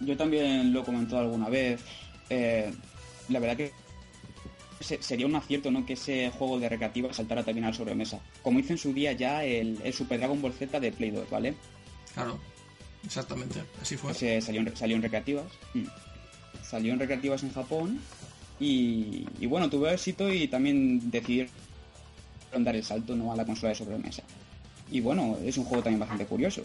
[0.00, 1.80] yo también lo he comentado alguna vez.
[2.30, 2.72] eh,
[3.28, 3.72] la verdad que
[4.80, 5.84] se- sería un acierto ¿no?
[5.86, 8.20] que ese juego de recreativa saltara también a la sobremesa.
[8.42, 11.28] Como hizo en su día ya el, el Super Dragon Ball Z de Play 2,
[11.30, 11.54] ¿vale?
[12.14, 12.38] Claro,
[13.04, 14.12] exactamente, así fue.
[14.12, 15.46] Ese salió, en, salió en recreativas.
[15.74, 15.84] Mm.
[16.62, 18.00] Salió en recreativas en Japón.
[18.58, 21.50] Y, y bueno, tuvo éxito y también decidieron
[22.58, 23.32] dar el salto ¿no?
[23.32, 24.22] a la consola de sobremesa.
[24.90, 26.62] Y bueno, es un juego también bastante curioso.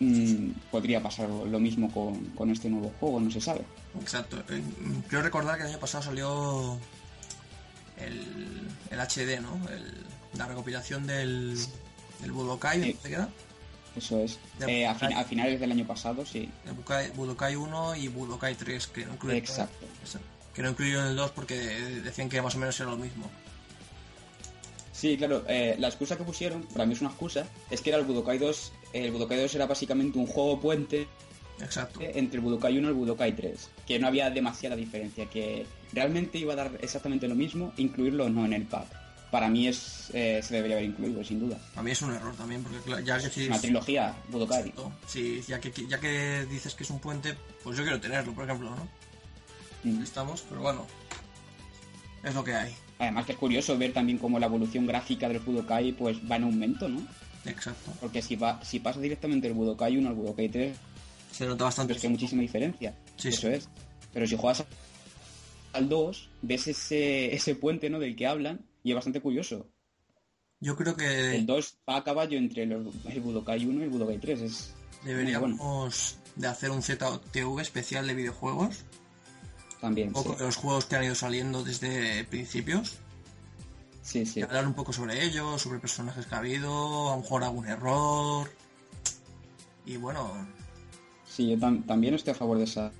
[0.00, 3.62] Mm, podría pasar lo mismo con, con este nuevo juego, no se sabe.
[4.00, 4.36] Exacto.
[4.48, 6.78] Eh, mm, Creo recordar que el año pasado salió
[7.98, 9.58] el, el HD, ¿no?
[9.68, 10.04] El-
[10.36, 11.58] la recopilación del,
[12.20, 12.92] del Budokai, Sí.
[13.02, 13.28] ¿de qué era?
[13.96, 14.38] Eso es.
[14.66, 16.48] Eh, a, fin- a finales del año pasado, sí.
[16.66, 19.86] El Budokai, Budokai 1 y Budokai 3, que no incluyeron, Exacto.
[20.54, 23.28] que no incluyeron el 2 porque decían que más o menos era lo mismo.
[24.92, 27.98] Sí, claro, eh, la excusa que pusieron, para mí es una excusa, es que era
[27.98, 28.72] el Budokai 2.
[28.92, 31.06] El Budokai 2 era básicamente un juego puente
[31.60, 32.00] Exacto.
[32.00, 36.38] entre el Budokai 1 y el Budokai 3, que no había demasiada diferencia, que realmente
[36.38, 38.86] iba a dar exactamente lo mismo, incluirlo o no en el pack.
[39.30, 41.58] Para mí es eh, se debería haber incluido, sin duda.
[41.76, 44.60] A mí es un error también, porque ya que Es si, una trilogía Budokai.
[44.60, 44.92] Exacto.
[45.06, 48.44] Sí, ya que, ya que dices que es un puente, pues yo quiero tenerlo, por
[48.44, 48.88] ejemplo, ¿no?
[49.84, 50.02] Mm.
[50.02, 50.86] Estamos, pero bueno.
[52.24, 52.74] Es lo que hay.
[52.98, 56.44] Además que es curioso ver también cómo la evolución gráfica del Budokai pues va en
[56.44, 57.06] aumento, ¿no?
[57.44, 57.92] Exacto.
[58.00, 60.76] Porque si va si pasa directamente del Budokai 1 al Budokai 3,
[61.32, 61.94] Se nota bastante.
[61.94, 62.94] pues que hay muchísima diferencia.
[63.16, 63.54] Sí, Eso sí.
[63.54, 63.68] es.
[64.12, 64.64] Pero si juegas
[65.72, 67.98] al 2, ves ese, ese puente ¿no?
[67.98, 69.66] del que hablan y es bastante curioso.
[70.60, 73.90] Yo creo que El 2 va a caballo entre los- el Budokai 1 y el
[73.90, 74.40] Budokai 3.
[74.40, 74.74] Es
[75.04, 75.90] deberíamos bueno.
[76.36, 78.78] de hacer un ZTV especial de videojuegos.
[79.80, 80.42] También, poco sí.
[80.42, 82.96] los juegos que han ido saliendo desde principios.
[84.08, 84.40] Sí, sí.
[84.40, 88.50] Hablar un poco sobre ellos, sobre personajes que ha habido, a lo mejor algún error.
[89.84, 90.46] Y bueno,
[91.26, 92.90] Sí, yo tam- también estoy a favor de esa,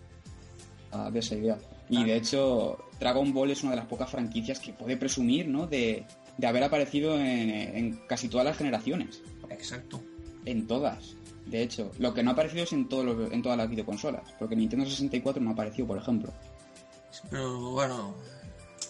[1.10, 1.58] de esa idea.
[1.88, 5.66] Y de hecho, Dragon Ball es una de las pocas franquicias que puede presumir, ¿no?
[5.66, 6.04] De,
[6.36, 9.22] de haber aparecido en, en casi todas las generaciones.
[9.50, 10.00] exacto.
[10.44, 11.14] En todas.
[11.46, 14.30] De hecho, lo que no ha aparecido es en, todos los- en todas las videoconsolas.
[14.38, 16.32] Porque Nintendo 64 no ha aparecido, por ejemplo.
[17.30, 18.14] Pero bueno,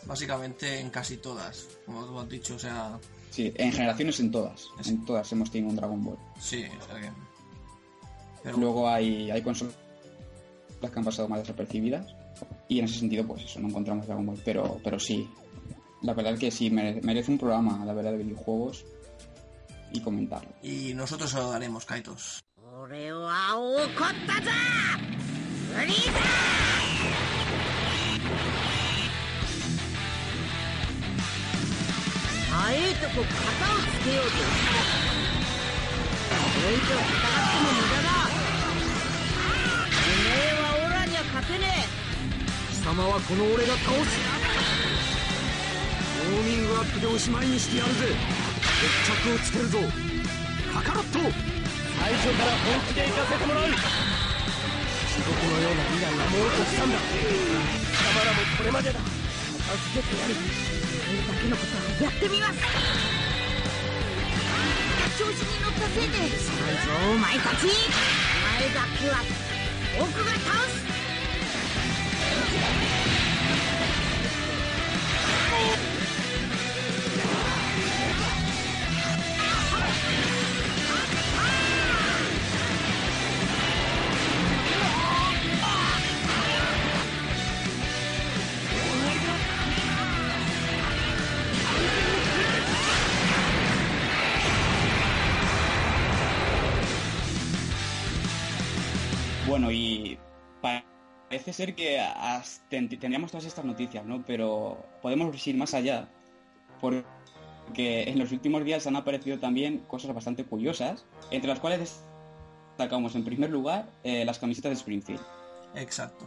[0.08, 2.98] básicamente en casi todas, como tú has dicho, o sea,
[3.30, 4.68] Sí, en generaciones en todas.
[4.80, 6.18] Es- En todas hemos tenido un Dragon Ball.
[6.40, 7.12] sí, o sea que...
[8.42, 9.74] Pero Luego hay, hay consolas
[10.80, 12.06] que han pasado más desapercibidas.
[12.68, 14.40] Y en ese sentido, pues eso, no encontramos Dragon Ball.
[14.44, 15.28] Pero, pero sí,
[16.02, 18.84] la verdad es que sí, mere- merece un programa, la verdad, de videojuegos
[19.92, 20.50] y comentarlo.
[20.62, 22.42] Y nosotros se lo daremos, Kaitos.
[32.58, 34.34] 俺は怒ったぞフリーザ早いとこ型をつけようぜ
[36.38, 38.10] これ以上戦っても無駄だ
[39.98, 40.58] おめえ。
[40.58, 41.86] はオラには勝てねえ。
[42.74, 44.10] 貴様はこの俺が倒す。
[46.18, 48.10] ウォーミングアップでおしまいにしてやるぜ。
[48.80, 49.78] 決着をつけるぞ。
[50.74, 53.70] カカロット最初から本気で行かせてもらう。
[53.70, 53.78] 地
[55.22, 58.98] 獄のような未来はもうとしたんだ貴様らもこれまでだ。
[58.98, 60.34] 助けてやる。
[61.08, 62.60] それだけのことはやってみます。
[65.18, 69.16] 調子に乗ったせいでしないぞお前たちお前だけは
[69.98, 70.76] 僕が倒す。
[99.58, 100.16] Bueno, y
[100.62, 102.00] parece ser que
[102.68, 104.24] tendríamos todas estas noticias, ¿no?
[104.24, 106.08] Pero podemos ir más allá,
[106.80, 107.02] porque
[107.74, 112.00] en los últimos días han aparecido también cosas bastante curiosas, entre las cuales
[112.68, 115.22] destacamos en primer lugar eh, las camisetas de Springfield.
[115.74, 116.24] Exacto.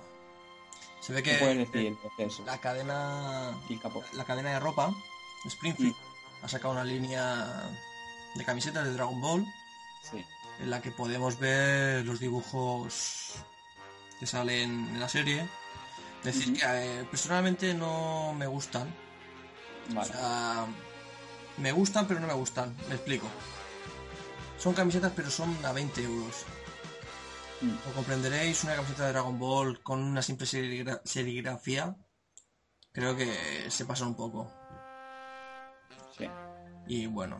[0.99, 2.43] Se ve ¿Qué que puedes decir de eso?
[2.45, 3.57] la cadena
[4.13, 4.93] la cadena de ropa
[5.45, 5.95] Springfield
[6.43, 7.47] ha sacado una línea
[8.35, 9.45] de camisetas de Dragon Ball
[10.03, 10.17] Sí.
[10.59, 13.33] En la que podemos ver los dibujos
[14.19, 15.47] que salen en la serie.
[16.23, 18.93] Decir que eh, personalmente no me gustan.
[19.97, 20.65] O sea,
[21.57, 22.75] me gustan pero no me gustan.
[22.89, 23.27] Me explico.
[24.59, 26.45] Son camisetas pero son a 20 euros.
[27.59, 31.95] Como comprenderéis, una camiseta de Dragon Ball con una simple serigra- serigrafía
[32.91, 34.51] creo que se pasa un poco.
[36.17, 36.27] Sí.
[36.87, 37.39] Y bueno.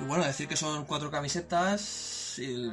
[0.00, 2.38] Y bueno, decir que son cuatro camisetas.
[2.38, 2.68] Y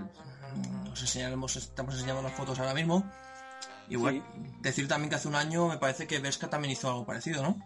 [0.92, 3.04] os enseñaremos, estamos enseñando las fotos ahora mismo.
[3.90, 4.24] Y bueno,
[4.62, 7.58] decir también que hace un año me parece que Vesca también hizo algo parecido, ¿no?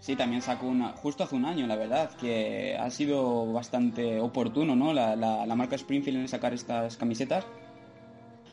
[0.00, 4.74] Sí, también sacó una, justo hace un año, la verdad, que ha sido bastante oportuno,
[4.74, 4.92] ¿no?
[4.92, 7.46] La, la- la marca Springfield en sacar estas camisetas.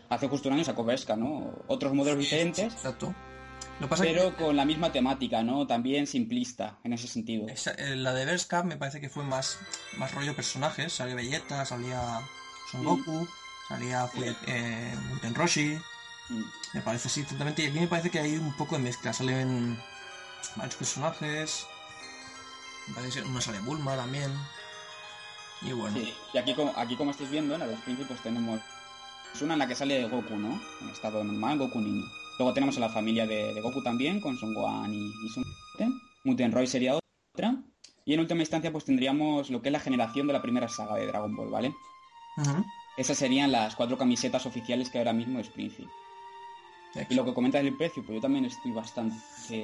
[0.10, 1.52] Hace justo un año sacó Vesca, ¿no?
[1.68, 3.14] Otros modelos diferentes, Exacto.
[3.80, 5.66] Lo que pasa pero que con la misma temática, ¿no?
[5.66, 7.48] También simplista, en ese sentido.
[7.48, 9.58] esa- eh, la de Vesca me parece que fue más,
[9.98, 10.92] más rollo personajes.
[10.94, 12.22] Salía Vegeta, salía
[12.72, 12.86] Son Mm.
[12.86, 13.28] Goku,
[13.68, 14.94] salía Fue- eh,
[15.34, 15.80] Roshi.
[16.30, 16.44] Mm.
[16.74, 17.64] Me parece así, totalmente.
[17.64, 19.12] Y aquí me parece que hay un poco de mezcla.
[19.14, 19.80] Salen
[20.56, 21.66] varios personajes.
[22.88, 24.32] Me parece que una sale Bulma también.
[25.62, 28.22] Y bueno, Sí, y aquí como, aquí como estáis viendo, en la de Springfield, pues
[28.22, 28.62] tenemos
[29.34, 30.62] es una en la que sale Goku, ¿no?
[30.82, 32.06] En estado normal, Goku niño.
[32.40, 35.44] Luego tenemos a la familia de, de Goku también, con Son Gohan y, y Son
[35.74, 36.00] Goten.
[36.24, 36.96] Muten Roy sería
[37.36, 37.56] otra.
[38.06, 40.96] Y en última instancia, pues tendríamos lo que es la generación de la primera saga
[40.96, 41.76] de Dragon Ball, ¿vale?
[42.98, 45.92] Esas serían las cuatro camisetas oficiales que ahora mismo de Springfield.
[47.10, 49.16] Y lo que comentas del precio, pues yo también estoy bastante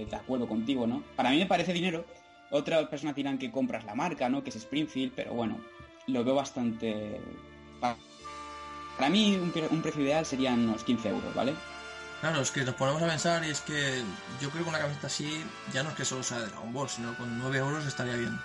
[0.06, 1.02] de acuerdo contigo, ¿no?
[1.16, 2.06] Para mí me parece dinero.
[2.52, 4.44] Otras personas dirán que compras la marca, ¿no?
[4.44, 5.58] Que es Springfield, pero bueno,
[6.08, 7.20] lo veo bastante...
[7.80, 7.98] pa-
[8.98, 11.54] Para mí un precio ideal serían unos 15 euros, ¿vale?
[12.22, 14.02] Claro, es que nos ponemos a pensar y es que
[14.42, 16.90] yo creo que una camiseta así ya no es que solo sea de Dragon Ball,
[16.90, 18.40] sino con 9 euros estaría bien.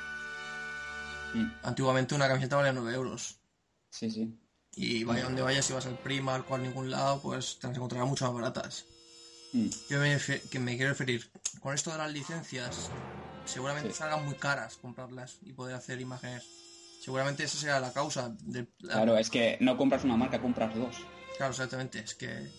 [1.35, 3.37] Mm, Antiguamente una camiseta valía 9 euros.
[3.91, 4.37] Sí, sí.
[4.77, 7.77] Y vaya donde vayas, si vas al Primark o a ningún lado, pues te las
[7.77, 8.85] encontrarás mucho más baratas.
[9.53, 10.19] Mm, Yo me,
[10.51, 11.31] que me quiero referir,
[11.61, 12.91] con esto de las licencias,
[13.47, 13.99] seguramente Sí.
[13.99, 16.45] salgan muy caras comprarlas y poder hacer imágenes.
[17.03, 18.37] Seguramente esa será la causa.
[18.81, 20.97] Claro, es que no compras una marca, compras dos.
[21.39, 22.51] Claro, exactamente, es que...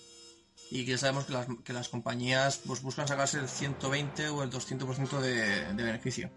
[0.73, 4.49] Y que sabemos que las, que las compañías pues, buscan sacarse el 120 o el
[4.49, 6.31] 200% de, de beneficio.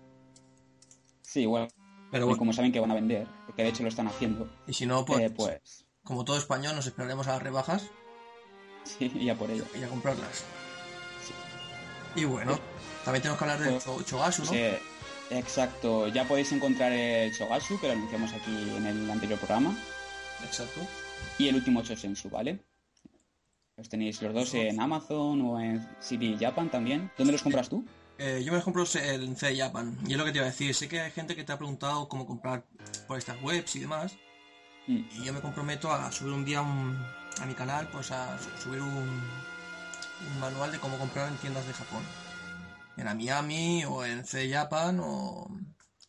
[1.23, 1.69] Sí, igual.
[2.11, 4.49] Pero Y bueno, como saben que van a vender, porque de hecho lo están haciendo,
[4.67, 5.87] y si no, pues, eh, pues...
[6.03, 7.85] como todo español, nos esperaremos a las rebajas
[8.85, 9.65] Sí, ya por ello.
[9.79, 10.45] y a comprarlas.
[11.25, 12.21] Sí.
[12.21, 12.59] Y bueno,
[13.05, 14.51] también tenemos que hablar del Pues, Cho- Chogasu, ¿no?
[14.51, 14.61] Sí,
[15.31, 16.09] exacto.
[16.09, 19.77] Ya podéis encontrar el Shogatsu, que lo anunciamos aquí en el anterior programa,
[20.45, 20.81] Exacto.
[21.39, 22.61] y el último Chosensu, ¿vale?
[23.77, 27.11] Los tenéis los dos en Amazon o en CD Japan también.
[27.19, 27.85] ¿Dónde los compras tú?
[28.19, 29.99] Eh, yo me los compro en CD Japan.
[30.07, 30.73] Y es lo que te iba a decir.
[30.75, 32.65] Sé que hay gente que te ha preguntado cómo comprar
[33.09, 34.17] por estas webs y demás.
[34.87, 36.97] Mm, Y yo me comprometo a subir un día un-
[37.41, 41.67] a mi canal, pues a su- subir un, un manual de cómo comprar en tiendas
[41.67, 42.05] de Japón.
[42.97, 45.49] En la Miami o en CD Japan o,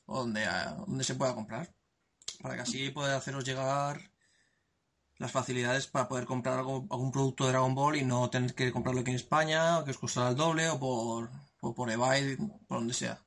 [0.06, 1.74] o donde, a- donde se pueda comprar.
[2.44, 4.12] Para que así poder haceros llegar
[5.18, 8.72] las facilidades para poder comprar algo- algún producto de Dragon Ball y no tener que
[8.72, 11.30] comprarlo aquí en España, que os costará el doble, o por,
[11.62, 12.36] o por eBay,
[12.68, 13.22] por donde sea.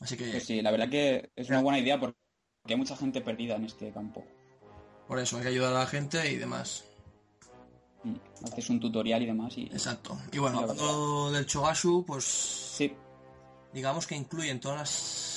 [0.00, 2.16] Así que Pues sí, la verdad que es una buena idea porque
[2.66, 4.24] hay mucha gente perdida en este campo.
[5.06, 6.84] por eso hay que ayudar a la gente y demás.
[8.04, 8.14] Mm,
[8.46, 9.64] Haces un tutorial y demás y...
[9.64, 10.16] Exacto.
[10.32, 12.94] Y bueno, hablando del Chogashu, pues Sí,
[13.72, 14.78] digamos que incluyen todas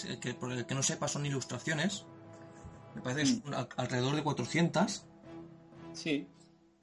[0.06, 0.18] las...
[0.20, 2.06] que por el que no sepa son ilustraciones.
[2.96, 5.06] Me parece que son al- alrededor de 400.
[5.94, 6.28] sí.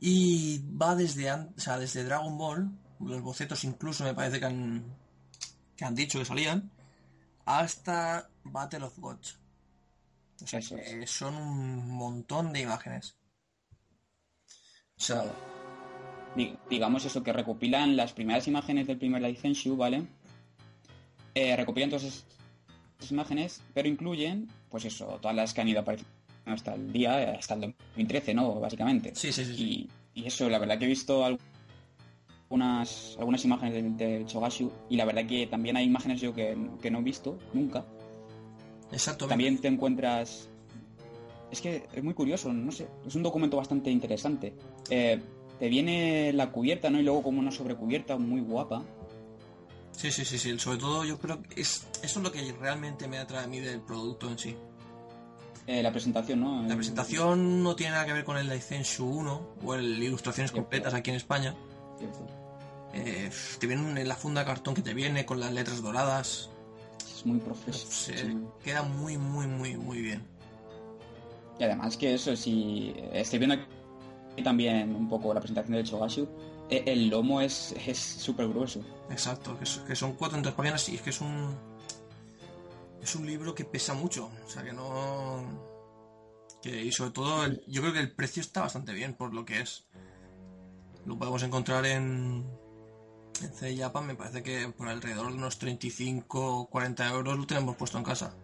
[0.00, 4.96] Y va desde, o sea, desde Dragon Ball, los bocetos incluso me parece que han,
[5.76, 6.70] que han dicho que salían,
[7.44, 9.40] hasta Battle of Gods.
[10.40, 10.88] O sea, Eso es.
[10.94, 13.16] que son un montón de imágenes.
[14.96, 15.24] O sea,
[16.36, 20.06] Di- digamos eso, que recopilan las primeras imágenes del primer License ¿vale?
[21.34, 22.04] Eh, recopilan todas
[22.99, 26.12] esas imágenes, pero incluyen, pues eso, todas las que han ido apareciendo
[26.46, 28.55] hasta el día, eh, hasta el 2013, ¿no?
[28.55, 29.14] Básicamente.
[29.14, 29.55] sí, sí, sí.
[29.55, 29.90] sí.
[30.14, 34.96] Y, y eso, la verdad que he visto algunas, algunas imágenes del, del Chogashu y
[34.96, 37.84] la verdad que también hay imágenes yo que, que no he visto nunca.
[38.90, 39.26] Exacto.
[39.26, 40.49] También te encuentras...
[41.51, 44.53] Es que es muy curioso, no sé, es un documento bastante interesante.
[44.90, 45.18] Eh,
[45.59, 47.01] te viene la cubierta, ¿no?
[47.01, 48.84] Y luego como una sobrecubierta muy guapa.
[49.99, 50.57] Sí, sí, sí, sí.
[50.61, 53.59] Sobre todo yo creo que es, eso es lo que realmente me atrae a mí
[53.59, 54.57] del producto en sí.
[55.66, 56.62] Eh, la presentación, ¿no?
[56.62, 60.94] La presentación no tiene nada que ver con el License 1 o el Ilustraciones completas
[60.94, 61.53] aquí en España.
[61.99, 62.20] Cierto.
[62.94, 63.28] Eh,
[63.59, 66.49] te viene en la funda de cartón que te viene con las letras doradas.
[67.05, 67.92] Es muy profesional.
[67.92, 70.22] Se queda muy, muy, muy, muy bien.
[71.59, 76.22] Y además que eso, si estoy viendo aquí también un poco la presentación del Chogashu,
[76.22, 76.28] eh,
[76.70, 78.80] el lomo es es súper grueso.
[79.10, 81.56] Exacto, que, es- que son 400 páginas y es que es un.
[83.02, 84.30] Es un libro que pesa mucho.
[84.46, 85.66] O sea que no.
[86.62, 89.44] Que, y sobre todo, el- yo creo que el precio está bastante bien por lo
[89.44, 89.84] que es.
[91.06, 92.44] Lo podemos encontrar en.
[93.40, 97.76] En C Japan, me parece que por alrededor de unos 35 40 euros lo tenemos
[97.76, 98.34] puesto en casa.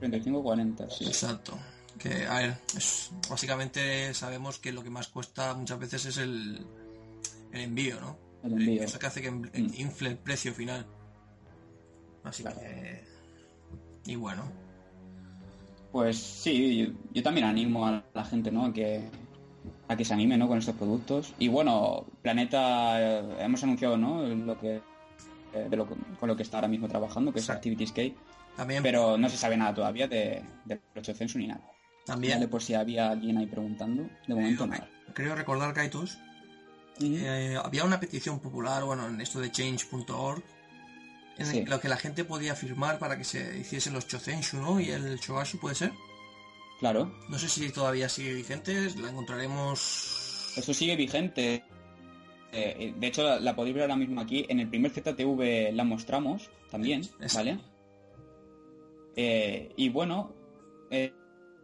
[0.00, 1.04] 35-40, sí.
[1.04, 1.58] Exacto.
[1.98, 6.66] Que, a ver, es- básicamente sabemos que lo que más cuesta muchas veces es el,
[7.54, 8.16] el envío, ¿no?
[8.42, 8.82] El envío.
[8.82, 9.48] Eso que hace que Mm.
[9.76, 10.86] infle el precio final.
[12.22, 12.60] Así Claro.
[12.60, 13.04] que...
[14.06, 14.42] Y bueno,
[15.92, 18.64] Pues sí, yo, yo también animo a la gente, ¿no?
[18.64, 19.08] A que,
[19.86, 20.48] a que se anime, ¿no?
[20.48, 21.32] Con estos productos.
[21.38, 24.24] Y bueno, Planeta, eh, hemos anunciado, ¿no?
[24.26, 24.80] Lo que,
[25.52, 27.52] eh, de lo, que- con lo que está ahora mismo trabajando, que es Sí.
[27.52, 28.16] ActivityScape.
[28.56, 28.82] también...
[28.82, 31.60] Pero no se sabe nada todavía de, de 8 censo ni nada.
[32.06, 34.02] también Vale, por si había alguien ahí preguntando.
[34.28, 34.88] De momento nada.
[35.14, 36.18] creo recordar, Kaitos,
[37.00, 40.42] Eh, había una petición popular, bueno, en esto de change.org,
[41.38, 41.64] en Sí.
[41.64, 44.80] lo que la gente podía firmar para que se hiciesen los Chozenshu, ¿no?
[44.80, 45.92] Y el Shogashu, ¿puede ser?
[46.80, 50.52] Claro, No sé si todavía sigue vigente, la encontraremos...
[50.56, 51.64] eso sigue vigente.
[52.52, 54.46] Eh, de hecho, la, la podéis ver ahora mismo aquí.
[54.48, 57.36] En el primer ZTV la mostramos también, Exacto.
[57.38, 57.58] ¿vale?
[59.16, 60.34] Eh, y bueno,
[60.90, 61.12] eh,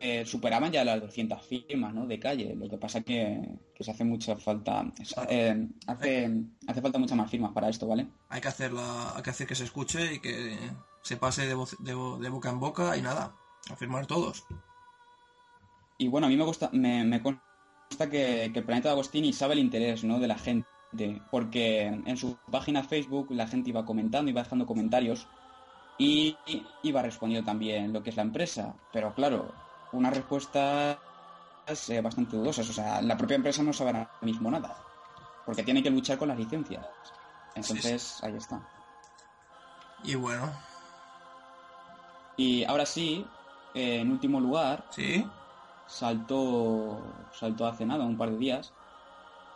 [0.01, 2.07] eh, superaban ya las 200 firmas, ¿no?
[2.07, 2.55] De calle.
[2.57, 3.41] Lo que pasa que,
[3.75, 4.85] que se hace mucha falta...
[5.29, 6.31] eh, hace,
[6.67, 8.09] hace falta muchas más firmas para esto, ¿vale?
[8.31, 10.57] Hay que hacerla, hay que hacer que se escuche y que
[11.03, 11.93] se pase de, voz- de,
[12.23, 13.35] de boca en boca y nada,
[13.71, 14.45] a firmar todos.
[15.99, 17.43] Y bueno, a mí me gusta, me, me consta
[18.11, 20.19] que, que el Planeta de Agostini sabe el interés ¿no?
[20.19, 20.67] de la gente,
[21.31, 25.29] porque en su página Facebook la gente iba comentando, iba dejando comentarios
[25.99, 26.37] y
[26.83, 28.75] iba respondiendo también lo que es la empresa.
[28.93, 29.53] Pero claro,
[29.93, 30.99] unas respuestas
[31.89, 32.69] eh, bastante dudosas.
[32.69, 34.77] O sea, la propia empresa no sabe ahora mismo nada,
[35.45, 36.87] porque tiene que luchar con las licencias.
[37.55, 38.63] Entonces, ahí está.
[40.03, 40.51] Y bueno,
[42.37, 43.31] Y ahora sí,
[43.75, 45.31] eh, en último lugar, ¿sí?
[45.87, 48.73] saltó, saltó hace nada, un par de días,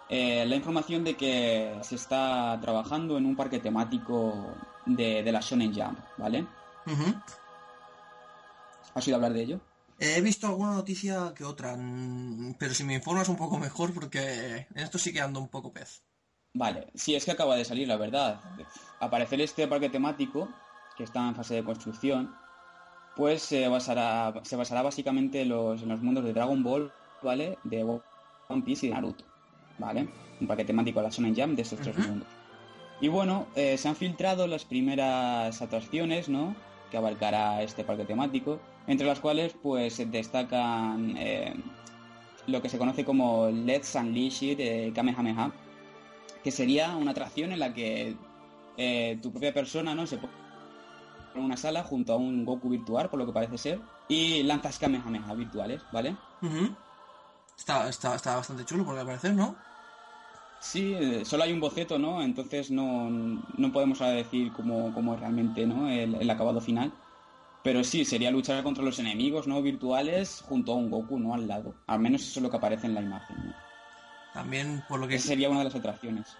[0.08, 5.40] eh, la información de que se está trabajando en un parque temático de, de la
[5.40, 6.48] Shonen Jump, ¿vale?
[6.86, 7.08] Ujú.
[8.94, 9.60] ¿Has oído hablar de ello?
[9.98, 14.66] He visto alguna noticia que otra, mm, pero si me informas un poco mejor porque
[14.74, 16.02] en esto sí que ando un poco pez.
[16.52, 18.40] Vale, sí, es que acaba de salir, la verdad.
[19.00, 20.48] Aparecer este parque temático,
[20.96, 22.34] que está en fase de construcción,
[23.16, 26.92] pues se basará, se basará básicamente en los, en los mundos de Dragon Ball,
[27.22, 27.58] ¿vale?
[27.64, 29.24] De One Piece y de Naruto,
[29.78, 30.08] ¿vale?
[30.40, 32.28] Un parque temático de la Shonen Jump de estos tres mundos.
[33.00, 36.54] Y bueno, eh, se han filtrado las primeras atracciones, ¿no?
[36.94, 41.52] Que abarcará este parque temático, entre las cuales pues destacan eh,
[42.46, 45.50] lo que se conoce como Let's Unleash It eh, Kamehameha,
[46.44, 48.14] que sería una atracción en la que
[48.76, 50.32] eh, tu propia persona no se pone
[51.34, 55.34] una sala junto a un Goku virtual, por lo que parece ser, y lanzas Kamehameha
[55.34, 56.16] virtuales, ¿vale?
[57.58, 59.56] Está, está, está bastante chulo, porque al parecer, ¿no?
[60.64, 62.22] Sí, eh, solo hay un boceto, ¿no?
[62.22, 65.88] Entonces no, no podemos ahora decir cómo, cómo es realmente, ¿no?
[65.88, 66.92] El, el acabado final.
[67.62, 69.62] Pero sí, sería luchar contra los enemigos, ¿no?
[69.62, 71.34] Virtuales junto a un Goku, ¿no?
[71.34, 71.82] Al lado.
[71.86, 73.54] Al menos eso es lo que aparece en la imagen, ¿no?
[74.32, 76.38] También, por lo que, Esa sería una de las atracciones.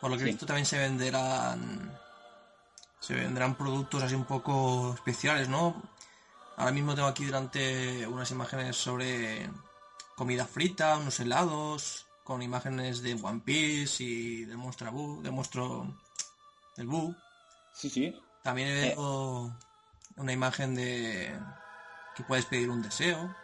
[0.00, 0.28] por lo que he sí.
[0.28, 2.00] visto, también se venderán.
[3.00, 5.82] Se vendrán productos así un poco especiales, ¿no?
[6.56, 9.50] Ahora mismo tengo aquí delante unas imágenes sobre
[10.16, 15.86] comida frita, unos helados, con imágenes de One Piece y del monstruo del monstruo
[16.76, 16.88] del.
[17.72, 18.14] Sí, sí.
[18.42, 19.52] También he visto
[20.16, 21.38] una imagen de
[22.16, 23.34] que puedes pedir un deseo,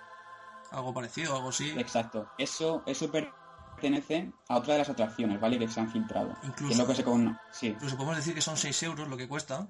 [0.71, 1.71] algo parecido, algo así.
[1.79, 2.29] Exacto.
[2.39, 5.59] Eso, eso pertenece a otra de las atracciones, ¿vale?
[5.59, 6.37] Que se han filtrado.
[6.43, 7.39] Incluso- es lo que se con...
[7.51, 7.69] Sí.
[7.69, 9.67] Incluso podemos decir que son 6 euros lo que cuesta.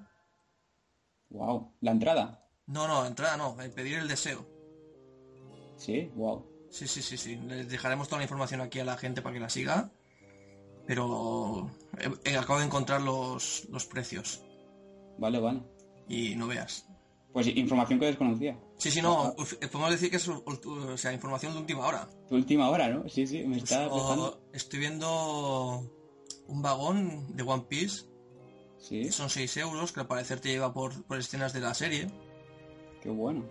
[1.29, 1.73] Wow.
[1.81, 2.45] La entrada.
[2.67, 4.45] No, no, entrada no, el pedir el deseo.
[5.77, 6.45] Sí, wow.
[6.71, 7.35] Sí, sí, sí, sí.
[7.35, 9.91] Les dejaremos toda la información aquí a la gente para que la siga.
[10.87, 11.69] Pero
[11.99, 14.41] he- he- acabo de encontrar los, los precios.
[15.19, 15.61] Vale, vale.
[16.07, 16.87] Y no veas.
[17.33, 18.59] Pues información que desconocía.
[18.77, 19.33] Sí, sí, no.
[19.37, 22.09] uf, Podemos decir que es o sea, información de última hora.
[22.27, 23.07] Tu última hora, ¿no?
[23.07, 24.41] Sí, sí, me está dejando.
[24.51, 25.89] estoy viendo
[26.47, 28.05] un vagón de One Piece.
[28.79, 32.07] Sí, Son 6 euros, que al parecer te lleva por, por escenas de la serie.
[33.01, 33.45] qué bueno.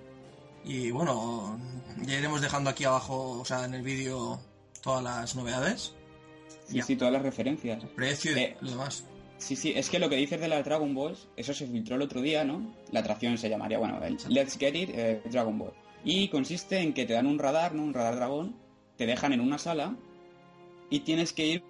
[0.64, 1.58] Y bueno,
[2.02, 4.40] ya iremos dejando aquí abajo, o sea, en el vídeo,
[4.82, 5.94] todas las novedades.
[6.66, 6.84] Sí, Ya.
[6.84, 7.82] sí, todas las referencias.
[7.96, 8.56] Precio y Eh.
[8.60, 9.04] lo demás.
[9.38, 12.02] Sí, sí, es que lo que dices de las Dragon Balls, eso se filtró el
[12.02, 12.74] otro día, ¿no?
[12.92, 15.72] La atracción se llamaría, bueno, el Let's Get It eh, Dragon Ball.
[16.04, 17.82] Y consiste en que te dan un radar, ¿no?
[17.82, 18.54] Un radar dragón,
[18.96, 19.96] te dejan en una sala
[20.90, 21.64] y tienes que ir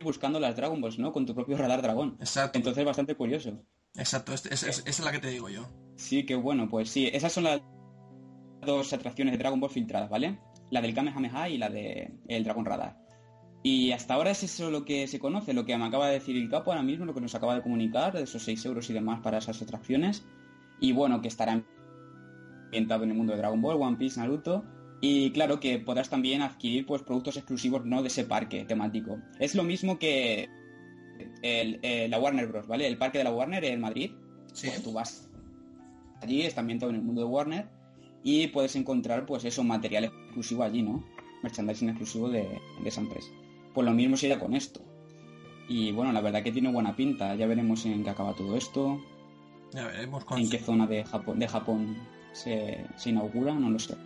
[0.00, 1.12] buscando las Dragon Balls, ¿no?
[1.12, 2.16] Con tu propio radar dragón.
[2.18, 3.62] Exacto, Entonces bastante curioso.
[3.96, 5.68] exacto, es- es- es- esa es la que te digo yo.
[5.96, 7.60] Sí, qué bueno, pues sí, esas son las
[8.64, 10.38] dos atracciones de Dragon Ball filtradas, ¿vale?
[10.70, 12.96] La del Kamehameha y la de el Dragón Radar.
[13.64, 16.36] Y hasta ahora es eso lo que se conoce, lo que me acaba de decir
[16.36, 18.92] el capo ahora mismo, lo que nos acaba de comunicar, de esos 6 euros y
[18.92, 20.24] demás para esas atracciones.
[20.80, 21.62] Y bueno, que estará
[22.66, 24.64] ambientado en el mundo de Dragon Ball, One Piece, Naruto.
[25.00, 29.18] Y claro que podrás también adquirir pues productos exclusivos no de ese parque temático.
[29.38, 30.48] Es lo mismo que
[31.42, 32.86] el- eh, la Warner Bros, ¿vale?
[32.88, 34.12] El parque de la Warner en Madrid.
[34.52, 34.68] Sí.
[34.68, 35.30] Pues tú vas
[36.20, 37.81] allí, está ambientado en el mundo de Warner
[38.22, 41.02] y puedes encontrar pues eso, material exclusivo allí, ¿no?
[41.42, 43.28] Merchandising exclusivo de, de esa empresa.
[43.74, 44.80] Pues lo mismo sería con esto.
[45.68, 47.34] Y bueno, la verdad que tiene buena pinta.
[47.34, 49.00] Ya veremos en qué acaba todo esto,
[49.72, 50.38] Ya veremos con...
[50.40, 51.96] en qué zona de Japón, de Japón
[52.32, 53.96] se, se inaugura, no lo sé.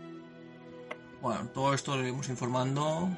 [1.21, 3.09] Bueno, todo esto lo iremos informando.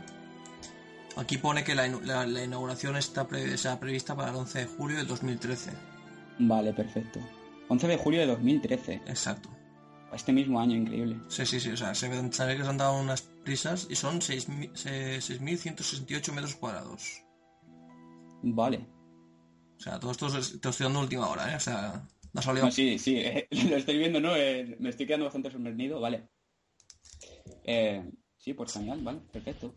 [1.17, 4.67] Aquí pone que la, la- la inauguración está, pre- está prevista para el 11 de
[4.67, 5.73] julio del 2013.
[6.39, 7.21] Vale, perfecto.
[7.69, 8.95] 11 de julio de 2013.
[9.07, 9.51] Exacto.
[10.13, 11.21] Este mismo año, increíble.
[11.29, 11.71] Sí, sí, sí.
[11.71, 14.75] O sea, se ve, se ve que se han dado unas prisas y son 6.000
[14.75, 17.23] se- 6.168 metros cuadrados.
[18.43, 18.87] Vale.
[19.77, 21.57] O sea, todo esto es- te estoy dando última hora, ¿eh?
[21.57, 22.67] O sea, no ha salido...
[22.67, 24.35] No, sí, sí, eh, lo estoy viendo, ¿no?
[24.35, 26.29] Eh, me estoy quedando bastante sorprendido, vale.
[27.65, 28.03] Eh,
[28.39, 29.75] sí, pues genial, vale, perfecto.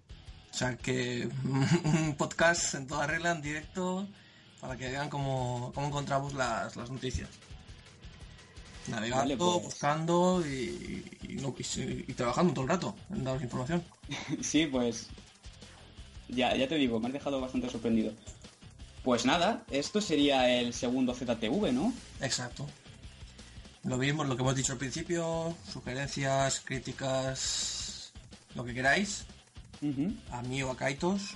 [0.50, 1.28] O sea, que
[1.84, 4.08] un podcast en toda regla, en directo,
[4.60, 7.30] para que vean cómo, cómo encontramos las, las noticias.
[8.88, 9.64] Navegando, Vale, pues.
[9.64, 13.84] buscando y, y, no- y sí- y trabajando todo el rato en daros información.
[14.42, 15.08] Sí, pues.
[16.30, 18.14] Ya, ya te digo, me has dejado bastante sorprendido.
[19.04, 21.94] Pues nada, esto sería el segundo ZTV, ¿no?
[22.22, 22.68] Exacto.
[23.84, 28.14] Lo mismo, lo que hemos dicho al principio, sugerencias, críticas,
[28.56, 29.26] lo que queráis,
[29.82, 30.14] Ujú.
[30.32, 31.36] a mí o a Kaitos.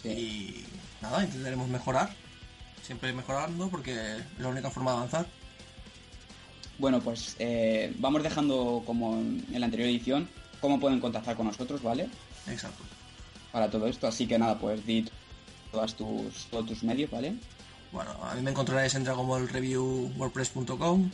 [0.00, 0.08] Sí.
[0.08, 0.66] Y
[1.02, 2.14] nada, intentaremos mejorar.
[2.82, 5.26] Siempre mejorando porque es la única forma de avanzar.
[6.80, 10.26] Bueno, pues eh, vamos dejando como en la anterior edición
[10.62, 12.08] cómo pueden contactar con nosotros, ¿vale?
[12.48, 12.82] Exacto.
[13.52, 14.06] Para todo esto.
[14.06, 15.06] Así que nada, pues di
[15.70, 17.34] todas tus, todos tus medios, ¿vale?
[17.92, 21.10] Bueno, a mí me encontraréis en dragonballreviewwordpress.com,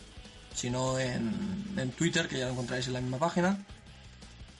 [0.55, 1.35] si no en,
[1.77, 3.59] en Twitter, que ya lo encontraréis en la misma página.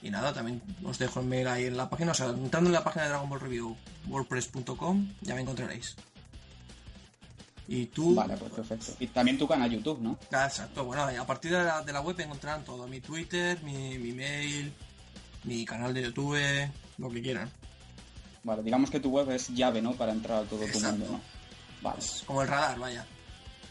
[0.01, 2.73] Y nada, también os dejo el mail ahí en la página, o sea, entrando en
[2.73, 5.95] la página de dragonballreviewwordpress.com ya me encontraréis.
[7.67, 8.15] Y tú...
[8.15, 8.93] Vale, pues perfecto.
[8.99, 10.17] Y también tu canal YouTube, ¿no?
[10.31, 13.97] Ah, exacto, bueno, a partir de la, de la web encontrarán todo, mi Twitter, mi,
[13.97, 14.73] mi mail,
[15.43, 16.39] mi canal de YouTube,
[16.97, 17.49] lo que quieran.
[18.43, 19.93] Vale, digamos que tu web es llave, ¿no?
[19.93, 21.21] Para entrar a todo tu mundo, ¿no?
[21.81, 21.99] Vale.
[21.99, 23.05] Es como el radar, vaya.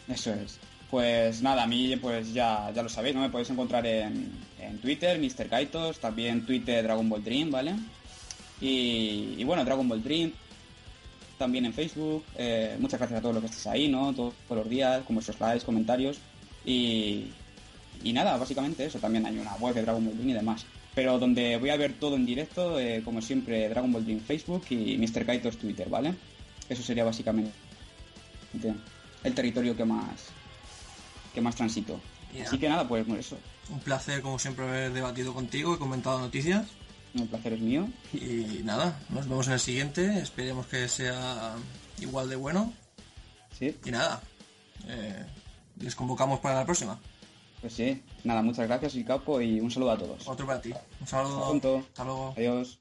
[0.08, 0.58] Eso es.
[0.90, 3.22] Pues nada, a mí pues ya, ya lo sabéis, ¿no?
[3.22, 5.48] Me podéis encontrar en, en Twitter, Mr.
[5.48, 7.74] Kaitos, también Twitter Dragon Ball Dream, ¿vale?
[8.60, 10.32] Y, y bueno, Dragon Ball Dream,
[11.38, 12.24] también en Facebook.
[12.36, 14.12] eh, muchas gracias a todos los que estéis ahí, ¿no?
[14.14, 16.18] Todos, todos los días, con vuestros likes, comentarios.
[16.64, 17.26] Y,
[18.02, 18.98] y nada, básicamente eso.
[18.98, 20.66] También hay una web de Dragon Ball Dream y demás.
[20.94, 24.64] Pero donde voy a ver todo en directo, eh, como siempre, Dragon Ball Dream Facebook
[24.70, 25.26] y Mr.
[25.26, 26.14] Kaitos Twitter, ¿vale?
[26.68, 27.52] Eso sería básicamente
[29.22, 30.30] el territorio que más
[31.34, 32.00] que más transito.
[32.34, 32.44] Ya.
[32.44, 33.36] Así que nada, pues eso.
[33.68, 36.66] Un placer, como siempre, haber debatido contigo y comentado noticias.
[37.16, 37.88] El placer es mío.
[38.12, 40.18] Y nada, nos vemos en el siguiente.
[40.18, 41.54] Esperemos que sea
[42.00, 42.72] igual de bueno.
[43.58, 44.20] Sí, Y nada,
[44.86, 45.24] eh,
[45.80, 47.00] les convocamos para la próxima.
[47.60, 48.02] pues sí.
[48.24, 50.28] Nada, muchas gracias, el capo, y un saludo a todos.
[50.28, 50.72] Otro para ti.
[51.00, 51.78] Un saludo.
[51.88, 52.34] Hasta luego.
[52.36, 52.78] Adiós.